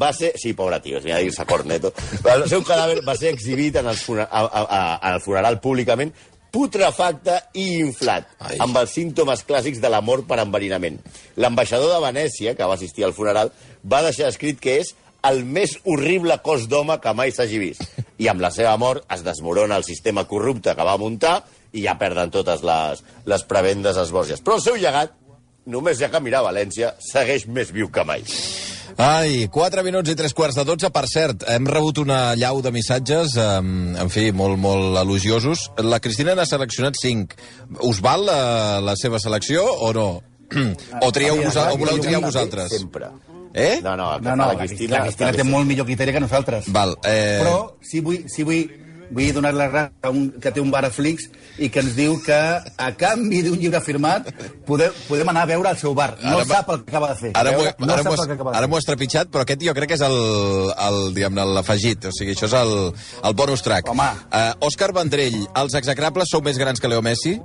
va 0.00 0.12
ser... 0.12 0.32
Sí, 0.40 0.54
pobre 0.58 0.80
tio, 0.82 1.00
si 1.02 1.10
ha 1.12 1.18
de 1.18 1.26
dir-se 1.28 1.44
Corneto. 1.46 1.92
El 2.30 2.46
seu 2.50 2.62
cadàver 2.66 3.00
va 3.06 3.14
ser 3.18 3.30
exhibit 3.34 3.76
en 3.82 3.90
el, 3.90 3.98
a, 4.22 4.28
a, 4.40 4.62
a, 4.62 4.80
al 5.14 5.20
funeral 5.22 5.60
públicament 5.62 6.10
putrefacte 6.54 7.40
i 7.58 7.66
inflat, 7.82 8.28
Ai. 8.38 8.58
amb 8.62 8.78
els 8.78 8.92
símptomes 8.94 9.42
clàssics 9.46 9.82
de 9.82 9.90
la 9.90 10.00
mort 10.04 10.28
per 10.28 10.38
enverinament. 10.42 11.00
L'ambaixador 11.42 11.90
de 11.90 12.02
Venècia, 12.04 12.54
que 12.54 12.68
va 12.68 12.76
assistir 12.78 13.06
al 13.06 13.16
funeral, 13.16 13.50
va 13.82 14.04
deixar 14.06 14.30
escrit 14.30 14.60
que 14.62 14.78
és 14.84 14.94
el 15.24 15.42
més 15.48 15.78
horrible 15.88 16.36
cos 16.44 16.68
d'home 16.68 16.98
que 17.02 17.14
mai 17.16 17.32
s'hagi 17.34 17.58
vist. 17.58 17.84
I 18.20 18.28
amb 18.30 18.44
la 18.44 18.52
seva 18.54 18.76
mort 18.78 19.06
es 19.14 19.24
desmorona 19.26 19.80
el 19.80 19.86
sistema 19.86 20.26
corrupte 20.30 20.76
que 20.76 20.86
va 20.86 20.98
muntar 21.00 21.40
i 21.74 21.82
ja 21.86 21.96
perden 21.98 22.30
totes 22.30 22.62
les, 22.62 23.02
les 23.26 23.46
prebendes 23.50 23.98
esbòrgies. 24.04 24.44
Però 24.44 24.60
el 24.60 24.62
seu 24.66 24.78
llegat, 24.78 25.16
només 25.66 25.98
ja 25.98 26.12
que 26.12 26.22
mirar 26.22 26.44
València, 26.46 26.94
segueix 27.02 27.48
més 27.48 27.74
viu 27.74 27.90
que 27.90 28.06
mai. 28.06 28.22
Ai, 28.96 29.48
4 29.50 29.82
minuts 29.82 30.12
i 30.12 30.14
3 30.14 30.32
quarts 30.36 30.54
de 30.54 30.64
12. 30.68 30.90
Per 30.94 31.04
cert, 31.10 31.44
hem 31.50 31.66
rebut 31.66 31.98
una 32.04 32.36
llau 32.38 32.60
de 32.62 32.70
missatges, 32.74 33.34
um, 33.40 33.96
en 33.98 34.10
fi, 34.12 34.28
molt, 34.30 34.58
molt 34.60 35.00
elogiosos. 35.00 35.66
La 35.82 35.98
Cristina 35.98 36.36
n'ha 36.38 36.46
seleccionat 36.46 36.98
5. 37.00 37.34
Us 37.88 38.00
val 38.04 38.26
la, 38.28 38.38
la 38.84 38.94
seva 39.00 39.18
selecció 39.18 39.64
o 39.66 39.90
no? 39.96 40.08
o 41.06 41.10
trieu 41.16 41.40
vos, 41.42 41.56
o 41.58 41.78
voleu 41.80 41.98
triar 41.98 42.22
vosaltres? 42.22 42.70
Sempre. 42.70 43.10
Eh? 43.54 43.80
No, 43.82 43.96
no, 43.96 44.18
No, 44.18 44.34
no, 44.36 44.46
la 44.46 44.52
la 44.52 44.58
Cristina... 44.58 44.98
La 44.98 45.02
Cristina 45.08 45.32
té 45.34 45.46
molt 45.46 45.66
millor 45.66 45.86
criteri 45.86 46.14
que 46.14 46.22
nosaltres. 46.22 46.70
Val, 46.74 46.96
eh... 47.06 47.40
Però 47.42 47.58
sí 47.82 48.02
vull, 48.02 48.24
sí 48.30 48.46
vull, 48.46 48.70
vull 49.14 49.30
donar 49.36 49.52
la 49.54 49.68
raó 49.70 49.88
a 50.02 50.10
un, 50.10 50.26
que 50.42 50.50
té 50.52 50.60
un 50.60 50.70
bar 50.74 50.84
a 50.84 50.90
Flix 50.90 51.28
i 51.62 51.68
que 51.70 51.80
ens 51.84 51.94
diu 51.96 52.16
que 52.24 52.34
a 52.34 52.90
canvi 52.98 53.42
d'un 53.46 53.56
llibre 53.60 53.80
firmat 53.84 54.26
podem, 54.66 54.92
podem 55.08 55.30
anar 55.32 55.44
a 55.46 55.50
veure 55.54 55.70
el 55.70 55.78
seu 55.80 55.94
bar. 55.94 56.10
No 56.22 56.40
Ara- 56.40 56.48
sap 56.50 56.70
el 56.74 56.82
que 56.84 56.90
acaba 56.92 57.12
de 57.14 57.20
fer. 57.22 57.32
Ara 57.38 57.52
no 57.54 57.92
ara 57.92 58.02
sap 58.02 58.12
m'ho 58.12 58.20
el 58.20 58.26
que 58.28 58.36
acaba 58.38 58.56
ara 58.58 58.66
m'ho 58.70 58.80
has 58.80 58.88
trepitjat, 58.90 59.30
però 59.30 59.46
aquest 59.46 59.62
jo 59.64 59.74
crec 59.78 59.94
que 59.94 59.98
és 60.00 60.04
el, 60.06 60.18
el 60.88 61.00
diguem-ne, 61.14 61.44
l'afegit. 61.56 62.10
O 62.10 62.14
sigui, 62.16 62.34
això 62.34 62.50
és 62.50 62.56
el, 62.60 62.74
el 63.30 63.34
bonus 63.38 63.62
track. 63.62 63.88
Home. 63.94 64.10
Uh, 64.28 64.52
Òscar 64.68 64.90
Vendrell, 64.96 65.40
els 65.62 65.74
execrables 65.78 66.30
sou 66.34 66.42
més 66.42 66.58
grans 66.58 66.80
que 66.82 66.90
Leo 66.90 67.02
Messi? 67.04 67.38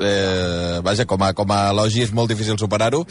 Eh, 0.00 0.80
vaja, 0.82 1.04
com 1.04 1.20
a, 1.22 1.32
com 1.36 1.50
a 1.52 1.58
elogi 1.74 2.04
és 2.06 2.12
molt 2.16 2.30
difícil 2.32 2.56
superar-ho. 2.58 3.02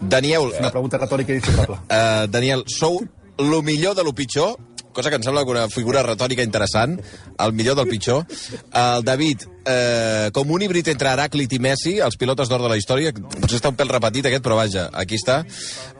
Daniel, 0.00 0.52
Una 0.58 0.70
pregunta 0.72 0.96
retòrica 0.96 1.34
i 1.34 1.40
insufrable. 1.42 1.76
Uh, 1.90 2.24
Daniel, 2.32 2.62
sou 2.70 3.02
lo 3.40 3.60
millor 3.62 3.94
de 3.96 4.04
lo 4.04 4.14
pitjor, 4.16 4.54
cosa 4.92 5.10
que 5.10 5.18
em 5.20 5.24
sembla 5.26 5.44
una 5.48 5.68
figura 5.72 6.04
retòrica 6.06 6.46
interessant, 6.46 6.98
el 7.38 7.52
millor 7.56 7.78
del 7.78 7.88
pitjor. 7.90 8.24
El 8.72 9.04
David, 9.06 9.46
eh, 9.64 10.30
com 10.32 10.50
un 10.50 10.62
híbrid 10.62 10.88
entre 10.92 11.12
Heràclit 11.12 11.52
i 11.56 11.60
Messi, 11.62 11.96
els 12.04 12.16
pilotes 12.20 12.48
d'or 12.50 12.62
de 12.64 12.70
la 12.72 12.78
història, 12.80 13.12
potser 13.12 13.60
està 13.60 13.72
un 13.72 13.78
pèl 13.78 13.90
repetit 13.92 14.28
aquest, 14.28 14.44
però 14.44 14.58
vaja, 14.58 14.88
aquí 14.92 15.18
està. 15.20 15.42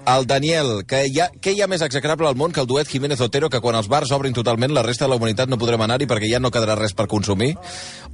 El 0.09 0.27
Daniel, 0.27 0.87
que 0.89 1.03
hi 1.07 1.21
ha, 1.21 1.29
què 1.43 1.53
hi 1.53 1.61
ha 1.61 1.69
més 1.69 1.83
execrable 1.85 2.29
al 2.29 2.37
món 2.39 2.55
que 2.57 2.63
el 2.63 2.69
duet 2.69 2.89
Jiménez-Otero, 2.89 3.51
que 3.53 3.61
quan 3.61 3.77
els 3.77 3.89
bars 3.91 4.11
obrin 4.17 4.35
totalment 4.35 4.73
la 4.73 4.85
resta 4.87 5.05
de 5.05 5.11
la 5.13 5.19
humanitat 5.21 5.51
no 5.51 5.59
podrem 5.61 5.83
anar-hi 5.85 6.09
perquè 6.09 6.31
ja 6.31 6.41
no 6.41 6.51
quedarà 6.51 6.79
res 6.79 6.97
per 6.97 7.07
consumir? 7.11 7.53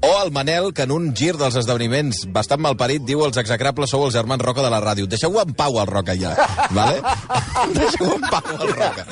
O 0.02 0.10
el 0.24 0.32
Manel, 0.34 0.72
que 0.74 0.84
en 0.84 0.92
un 0.92 1.12
gir 1.16 1.36
dels 1.38 1.56
esdeveniments 1.62 2.24
bastant 2.34 2.60
malparit 2.60 3.06
diu 3.06 3.22
els 3.24 3.38
execrables 3.40 3.94
sou 3.94 4.04
els 4.04 4.16
germans 4.18 4.42
Roca 4.42 4.64
de 4.66 4.72
la 4.72 4.82
ràdio. 4.82 5.06
Deixeu 5.06 5.38
en 5.40 5.54
pau 5.56 5.78
el 5.80 5.86
Roca 5.88 6.16
ja, 6.18 6.34
vale? 6.74 6.98
Deixeu 7.78 8.12
en 8.18 8.26
pau 8.28 8.52
el 8.58 8.74
Roca. 8.74 9.06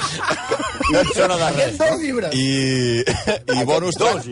No 0.91 1.01
et 1.01 1.15
sona 1.17 1.39
de 1.41 1.51
res, 1.55 1.79
llibres. 2.03 2.35
I, 2.37 3.05
i 3.61 3.65
bonus 3.65 3.97
track, 3.97 4.27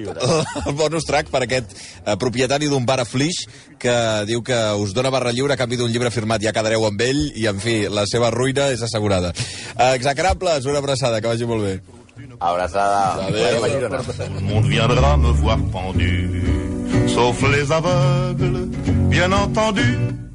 el 0.66 0.76
bonus 0.76 1.06
track 1.08 1.30
per 1.32 1.44
aquest 1.46 1.72
eh, 2.04 2.16
propietari 2.16 2.68
d'un 2.70 2.86
bar 2.86 3.00
a 3.00 3.06
Flix 3.08 3.46
que 3.82 3.94
diu 4.28 4.42
que 4.46 4.58
us 4.78 4.94
dona 4.94 5.10
barra 5.10 5.32
lliure 5.32 5.54
a 5.54 5.60
canvi 5.60 5.76
d'un 5.76 5.90
llibre 5.90 6.10
firmat, 6.10 6.42
ja 6.42 6.52
quedareu 6.54 6.86
amb 6.86 7.00
ell 7.02 7.24
i, 7.34 7.48
en 7.50 7.58
fi, 7.62 7.82
la 7.90 8.06
seva 8.06 8.30
ruïna 8.30 8.70
és 8.74 8.82
assegurada. 8.82 9.32
Eh, 9.76 9.92
execrables, 9.94 10.66
una 10.70 10.78
abraçada, 10.78 11.20
que 11.20 11.28
vagi 11.28 11.48
molt 11.48 11.66
bé. 11.66 11.74
Abraçada. 12.40 13.26
Adéu. 13.26 13.64
Adéu. 13.64 13.88
Tout 13.88 14.34
le 14.34 14.40
monde 14.40 14.66
viendra 14.66 15.16
me 15.16 15.32
voir 15.32 15.58
pendu, 15.72 16.42
sauf 17.06 17.42
les 17.42 17.70
aveugles, 17.70 18.68
bien 19.08 19.32
entendu. 19.32 20.31